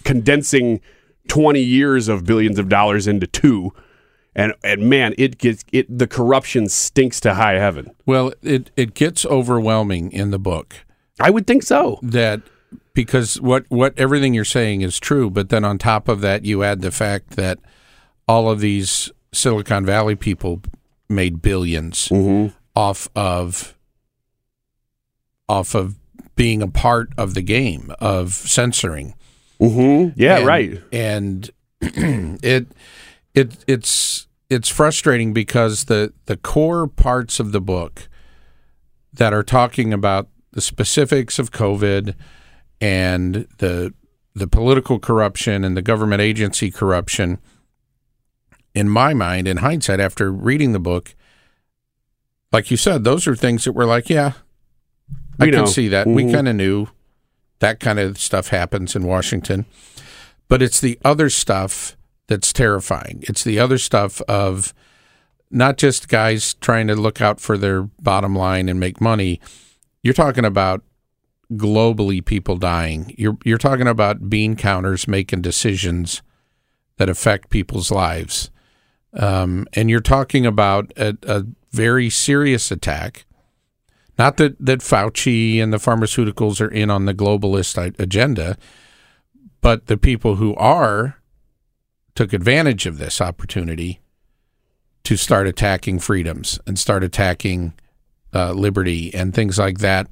condensing 0.04 0.80
20 1.28 1.60
years 1.60 2.08
of 2.08 2.24
billions 2.24 2.58
of 2.58 2.68
dollars 2.68 3.06
into 3.06 3.26
two. 3.26 3.72
And, 4.34 4.54
and 4.62 4.88
man, 4.88 5.14
it 5.16 5.38
gets 5.38 5.64
it. 5.72 5.86
The 5.98 6.06
corruption 6.06 6.68
stinks 6.68 7.20
to 7.20 7.34
high 7.34 7.54
heaven. 7.54 7.90
Well, 8.04 8.34
it 8.42 8.70
it 8.76 8.92
gets 8.92 9.24
overwhelming 9.24 10.12
in 10.12 10.30
the 10.30 10.38
book. 10.38 10.84
I 11.18 11.30
would 11.30 11.46
think 11.46 11.62
so. 11.62 11.98
That 12.02 12.42
because 12.92 13.40
what 13.40 13.64
what 13.70 13.98
everything 13.98 14.34
you're 14.34 14.44
saying 14.44 14.82
is 14.82 15.00
true, 15.00 15.30
but 15.30 15.48
then 15.48 15.64
on 15.64 15.78
top 15.78 16.06
of 16.06 16.20
that, 16.20 16.44
you 16.44 16.62
add 16.62 16.82
the 16.82 16.90
fact 16.90 17.30
that 17.36 17.58
all 18.28 18.50
of 18.50 18.60
these 18.60 19.10
Silicon 19.36 19.84
Valley 19.84 20.16
people 20.16 20.62
made 21.08 21.42
1000000000s 21.42 22.08
Mm-hmm. 22.10 22.56
off 22.74 23.08
of 23.14 23.74
off 25.48 25.74
of 25.74 25.96
being 26.34 26.60
a 26.62 26.68
part 26.68 27.10
of 27.16 27.34
the 27.34 27.42
game 27.42 27.92
of 28.00 28.32
censoring. 28.32 29.14
Mm-hmm. 29.60 30.20
Yeah, 30.20 30.38
And- 30.38 30.46
right. 30.46 30.82
And 30.92 31.50
it 31.80 32.66
it 33.34 33.64
it's 33.66 34.26
it's 34.50 34.68
frustrating 34.68 35.32
because 35.32 35.84
the 35.84 36.12
the 36.26 36.36
core 36.36 36.86
parts 36.86 37.38
of 37.40 37.52
the 37.52 37.60
book 37.60 38.08
that 39.12 39.32
are 39.32 39.42
talking 39.42 39.92
about 39.92 40.28
the 40.52 40.60
specifics 40.60 41.38
of 41.38 41.50
COVID 41.52 42.14
and 42.80 43.46
the 43.58 43.92
the 44.34 44.46
political 44.46 44.98
corruption 44.98 45.64
and 45.64 45.76
the 45.76 45.82
government 45.82 46.20
agency 46.22 46.70
corruption 46.70 47.38
in 48.76 48.88
my 48.88 49.14
mind 49.14 49.48
in 49.48 49.56
hindsight 49.58 49.98
after 49.98 50.30
reading 50.30 50.72
the 50.72 50.78
book 50.78 51.14
like 52.52 52.70
you 52.70 52.76
said 52.76 53.02
those 53.04 53.26
are 53.26 53.34
things 53.34 53.64
that 53.64 53.72
were 53.72 53.86
like 53.86 54.08
yeah 54.10 54.32
I 55.38 55.44
We 55.46 55.50
can 55.50 55.66
see 55.66 55.88
that. 55.88 56.06
We 56.06 56.24
Mhm. 56.24 56.32
kind 56.32 56.48
of 56.48 56.56
knew 56.56 56.86
that 57.58 57.78
kind 57.78 57.98
of 57.98 58.16
stuff 58.18 58.48
happens 58.48 58.96
in 58.96 59.04
Washington. 59.04 59.66
But 60.48 60.62
it's 60.62 60.80
the 60.80 60.98
other 61.04 61.28
stuff 61.28 61.94
that's 62.26 62.54
terrifying. 62.54 63.22
It's 63.28 63.44
the 63.44 63.58
other 63.58 63.76
stuff 63.76 64.22
of 64.22 64.72
not 65.50 65.76
just 65.76 66.08
guys 66.08 66.54
trying 66.54 66.86
to 66.86 66.94
look 66.96 67.20
out 67.20 67.38
for 67.38 67.58
their 67.58 67.82
bottom 68.00 68.34
line 68.34 68.70
and 68.70 68.80
make 68.80 68.98
money. 68.98 69.38
You're 70.02 70.14
talking 70.14 70.46
about 70.46 70.82
globally 71.52 72.24
people 72.24 72.56
dying. 72.56 73.14
You're 73.18 73.36
you're 73.44 73.58
talking 73.58 73.86
about 73.88 74.30
bean 74.30 74.56
counters 74.56 75.06
making 75.06 75.42
decisions 75.42 76.22
that 76.96 77.10
affect 77.10 77.50
people's 77.50 77.90
lives, 77.90 78.50
um, 79.16 79.66
and 79.72 79.88
you're 79.90 80.00
talking 80.00 80.46
about 80.46 80.92
a, 80.96 81.16
a 81.22 81.44
very 81.72 82.10
serious 82.10 82.70
attack. 82.70 83.24
Not 84.18 84.36
that 84.38 84.56
that 84.58 84.80
Fauci 84.80 85.62
and 85.62 85.72
the 85.72 85.76
pharmaceuticals 85.78 86.60
are 86.60 86.70
in 86.70 86.90
on 86.90 87.04
the 87.04 87.14
globalist 87.14 87.76
agenda, 87.98 88.56
but 89.60 89.86
the 89.86 89.98
people 89.98 90.36
who 90.36 90.54
are 90.56 91.18
took 92.14 92.32
advantage 92.32 92.86
of 92.86 92.96
this 92.98 93.20
opportunity 93.20 94.00
to 95.04 95.16
start 95.16 95.46
attacking 95.46 95.98
freedoms 95.98 96.58
and 96.66 96.78
start 96.78 97.04
attacking 97.04 97.74
uh, 98.34 98.52
liberty 98.52 99.12
and 99.14 99.34
things 99.34 99.58
like 99.58 99.78
that. 99.78 100.08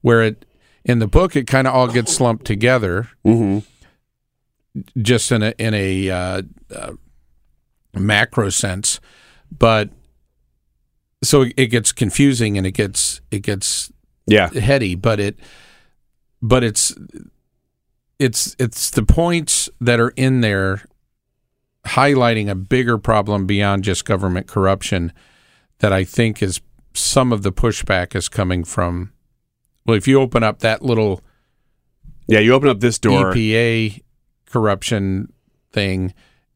Where 0.00 0.22
it 0.22 0.46
in 0.84 1.00
the 1.00 1.08
book, 1.08 1.34
it 1.36 1.46
kind 1.46 1.66
of 1.66 1.74
all 1.74 1.88
gets 1.88 2.14
slumped 2.14 2.44
together, 2.44 3.08
Mm-hmm. 3.26 3.58
just 5.02 5.32
in 5.32 5.42
a 5.42 5.52
in 5.58 5.74
a 5.74 6.08
uh, 6.10 6.42
uh, 6.74 6.92
macro 7.94 8.48
sense, 8.50 9.00
but 9.56 9.90
so 11.22 11.42
it, 11.56 11.66
gets 11.66 11.92
confusing 11.92 12.56
and 12.56 12.66
it 12.66 12.72
gets 12.72 13.20
it 13.30 13.40
gets 13.42 13.92
Yeah. 14.26 14.48
heady, 14.50 14.94
but 14.94 15.20
it 15.20 15.38
but 16.42 16.64
it's 16.64 16.94
it's 18.18 18.54
it's 18.58 18.90
the 18.90 19.02
points 19.04 19.68
that 19.80 20.00
are 20.00 20.10
in 20.16 20.40
there 20.40 20.82
highlighting 21.86 22.48
a 22.50 22.54
bigger 22.54 22.98
problem 22.98 23.46
beyond 23.46 23.84
just 23.84 24.04
government 24.04 24.46
corruption 24.46 25.12
that 25.78 25.92
I 25.92 26.04
think 26.04 26.42
is 26.42 26.60
some 26.94 27.32
of 27.32 27.42
the 27.42 27.52
pushback 27.52 28.14
is 28.14 28.28
coming 28.28 28.64
from 28.64 29.12
well 29.86 29.96
if 29.96 30.06
you 30.06 30.20
open 30.20 30.42
up 30.42 30.58
that 30.60 30.82
little 30.82 31.22
Yeah, 32.28 32.40
you 32.40 32.52
open 32.52 32.68
up 32.68 32.80
this 32.80 32.98
door. 32.98 33.32
EPA 33.32 34.02
corruption 34.46 35.32
thing 35.72 36.12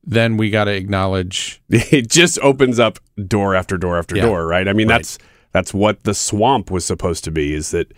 then 0.06 0.36
we 0.36 0.50
got 0.50 0.64
to 0.64 0.72
acknowledge 0.72 1.60
it 1.70 2.10
just 2.10 2.38
opens 2.40 2.78
up 2.78 2.98
door 3.26 3.54
after 3.54 3.76
door 3.78 3.98
after 3.98 4.16
Yeah. 4.16 4.26
door, 4.26 4.46
right? 4.46 4.68
I 4.68 4.72
mean, 4.72 4.88
Right. 4.88 4.96
that's 4.98 5.18
that's 5.52 5.72
what 5.74 6.02
the 6.04 6.14
swamp 6.14 6.70
was 6.70 6.84
supposed 6.84 7.24
to 7.24 7.30
be. 7.30 7.54
Is 7.54 7.70
that 7.70 7.92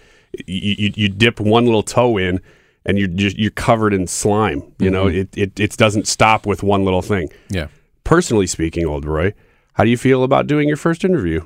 you, 0.46 0.74
you, 0.78 0.92
you 0.94 1.08
dip 1.08 1.40
one 1.40 1.64
little 1.64 1.82
toe 1.82 2.18
in, 2.18 2.40
and 2.84 2.98
you're 2.98 3.08
just 3.08 3.38
you're 3.38 3.50
covered 3.50 3.94
in 3.94 4.06
slime. 4.06 4.62
You 4.78 4.90
know, 4.90 5.06
Mhm. 5.06 5.14
it, 5.16 5.36
it 5.36 5.60
it 5.60 5.76
doesn't 5.76 6.06
stop 6.06 6.46
with 6.46 6.62
one 6.62 6.84
little 6.84 7.02
thing. 7.02 7.28
Yeah. 7.48 7.68
Personally 8.04 8.46
speaking, 8.46 8.86
old 8.86 9.04
Roy, 9.04 9.32
how 9.74 9.84
do 9.84 9.90
you 9.90 9.96
feel 9.96 10.22
about 10.22 10.46
doing 10.46 10.68
your 10.68 10.76
first 10.76 11.04
interview? 11.04 11.40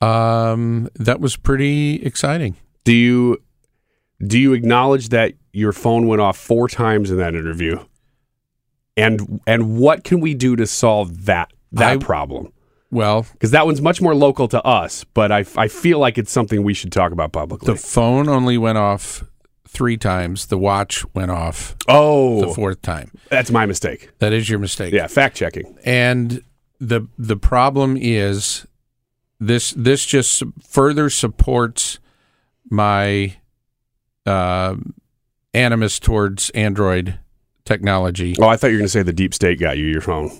um 0.00 0.88
that 0.94 1.18
was 1.20 1.34
pretty 1.36 2.00
exciting 2.04 2.56
Do 2.84 2.92
you 2.92 3.38
do 4.24 4.38
you 4.38 4.52
acknowledge 4.52 5.08
that 5.08 5.34
your 5.52 5.72
phone 5.72 6.06
went 6.06 6.20
off 6.20 6.36
four 6.38 6.68
times 6.68 7.10
in 7.10 7.16
that 7.18 7.34
interview? 7.34 7.78
And 8.98 9.40
and 9.46 9.78
what 9.78 10.04
can 10.04 10.20
we 10.20 10.34
do 10.34 10.56
to 10.56 10.66
solve 10.66 11.26
that 11.26 11.52
that 11.72 11.92
I- 11.92 11.96
problem? 11.98 12.52
well 12.90 13.26
Because 13.32 13.50
that 13.50 13.66
one's 13.66 13.82
much 13.82 14.00
more 14.00 14.14
local 14.14 14.48
to 14.48 14.62
us, 14.64 15.04
but 15.04 15.30
I, 15.30 15.44
I 15.56 15.68
feel 15.68 15.98
like 15.98 16.16
it's 16.16 16.32
something 16.32 16.62
we 16.62 16.74
should 16.74 16.90
talk 16.92 17.12
about 17.12 17.32
publicly. 17.32 17.72
The 17.72 17.78
phone 17.78 18.28
only 18.28 18.56
went 18.56 18.78
off 18.78 19.24
three 19.68 19.98
times. 19.98 20.46
The 20.46 20.56
watch 20.58 21.04
went 21.14 21.30
off 21.30 21.76
oh, 21.86 22.40
the 22.40 22.54
fourth 22.54 22.80
time. 22.82 23.10
that's 23.28 23.50
my 23.50 23.66
mistake. 23.66 24.10
That 24.18 24.32
is 24.32 24.48
your 24.48 24.58
mistake. 24.58 24.92
Yeah, 24.92 25.06
fact 25.06 25.36
checking. 25.36 25.78
And 25.84 26.42
the 26.80 27.06
the 27.18 27.36
problem 27.36 27.96
is 28.00 28.66
this 29.38 29.72
this 29.72 30.06
just 30.06 30.42
further 30.66 31.10
supports 31.10 31.98
my 32.70 33.36
uh, 34.26 34.76
animus 35.54 35.98
towards 35.98 36.50
Android 36.50 37.18
technology. 37.68 38.34
Oh, 38.40 38.48
I 38.48 38.56
thought 38.56 38.68
you 38.68 38.74
were 38.74 38.80
going 38.80 38.86
to 38.86 38.90
say 38.90 39.02
the 39.02 39.12
deep 39.12 39.34
state 39.34 39.60
got 39.60 39.76
you 39.76 39.84
your 39.84 40.00
phone. 40.00 40.30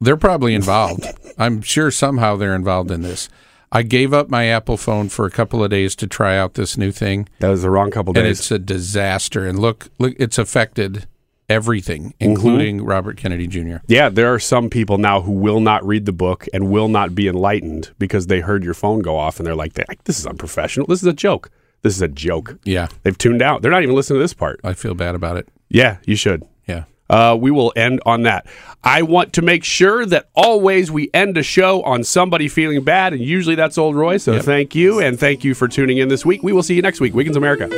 They're 0.00 0.16
probably 0.16 0.54
involved. 0.54 1.06
I'm 1.38 1.62
sure 1.62 1.90
somehow 1.90 2.36
they're 2.36 2.54
involved 2.54 2.90
in 2.90 3.02
this. 3.02 3.28
I 3.72 3.82
gave 3.82 4.12
up 4.12 4.28
my 4.28 4.46
Apple 4.46 4.76
phone 4.76 5.08
for 5.08 5.26
a 5.26 5.30
couple 5.30 5.64
of 5.64 5.70
days 5.70 5.96
to 5.96 6.06
try 6.06 6.36
out 6.36 6.54
this 6.54 6.76
new 6.76 6.92
thing. 6.92 7.28
That 7.38 7.48
was 7.48 7.62
the 7.62 7.70
wrong 7.70 7.90
couple 7.90 8.10
and 8.16 8.24
days. 8.24 8.40
it's 8.40 8.50
a 8.50 8.58
disaster. 8.58 9.46
And 9.46 9.58
look, 9.58 9.88
look, 9.98 10.14
it's 10.18 10.38
affected 10.38 11.06
everything, 11.48 12.10
mm-hmm. 12.10 12.24
including 12.24 12.84
Robert 12.84 13.16
Kennedy 13.16 13.46
Jr. 13.46 13.76
yeah, 13.86 14.08
there 14.08 14.32
are 14.32 14.38
some 14.38 14.70
people 14.70 14.98
now 14.98 15.20
who 15.22 15.32
will 15.32 15.60
not 15.60 15.84
read 15.86 16.04
the 16.04 16.12
book 16.12 16.46
and 16.52 16.70
will 16.70 16.88
not 16.88 17.14
be 17.14 17.28
enlightened 17.28 17.92
because 17.98 18.26
they 18.26 18.40
heard 18.40 18.64
your 18.64 18.74
phone 18.74 19.00
go 19.00 19.16
off 19.16 19.38
and 19.38 19.46
they're 19.46 19.54
like, 19.54 19.74
"This 20.04 20.18
is 20.18 20.26
unprofessional. 20.26 20.86
This 20.86 21.02
is 21.02 21.08
a 21.08 21.12
joke. 21.12 21.50
This 21.82 21.94
is 21.94 22.02
a 22.02 22.08
joke." 22.08 22.58
Yeah, 22.64 22.88
They've 23.02 23.18
tuned 23.18 23.42
out. 23.42 23.62
They're 23.62 23.70
not 23.70 23.82
even 23.82 23.94
listening 23.94 24.18
to 24.18 24.24
this 24.24 24.34
part. 24.34 24.60
I 24.64 24.72
feel 24.74 24.94
bad 24.94 25.14
about 25.14 25.36
it. 25.36 25.48
Yeah, 25.68 25.98
you 26.04 26.16
should. 26.16 26.44
Yeah. 26.66 26.84
Uh, 27.08 27.36
we 27.38 27.50
will 27.50 27.72
end 27.76 28.00
on 28.06 28.22
that. 28.22 28.46
I 28.82 29.02
want 29.02 29.32
to 29.34 29.42
make 29.42 29.64
sure 29.64 30.04
that 30.06 30.28
always 30.34 30.90
we 30.90 31.10
end 31.14 31.36
a 31.38 31.42
show 31.42 31.82
on 31.82 32.04
somebody 32.04 32.48
feeling 32.48 32.82
bad, 32.82 33.12
and 33.12 33.22
usually 33.22 33.54
that's 33.54 33.78
old 33.78 33.96
Roy. 33.96 34.16
So 34.18 34.40
thank 34.40 34.74
you, 34.74 35.00
and 35.00 35.18
thank 35.18 35.44
you 35.44 35.54
for 35.54 35.68
tuning 35.68 35.98
in 35.98 36.08
this 36.08 36.24
week. 36.24 36.42
We 36.42 36.52
will 36.52 36.62
see 36.62 36.74
you 36.74 36.82
next 36.82 37.00
week. 37.00 37.14
Wiggins 37.14 37.36
America. 37.36 37.68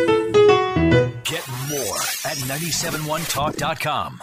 Get 1.24 1.46
more 1.68 1.98
at 2.24 2.36
971talk.com. 2.46 4.22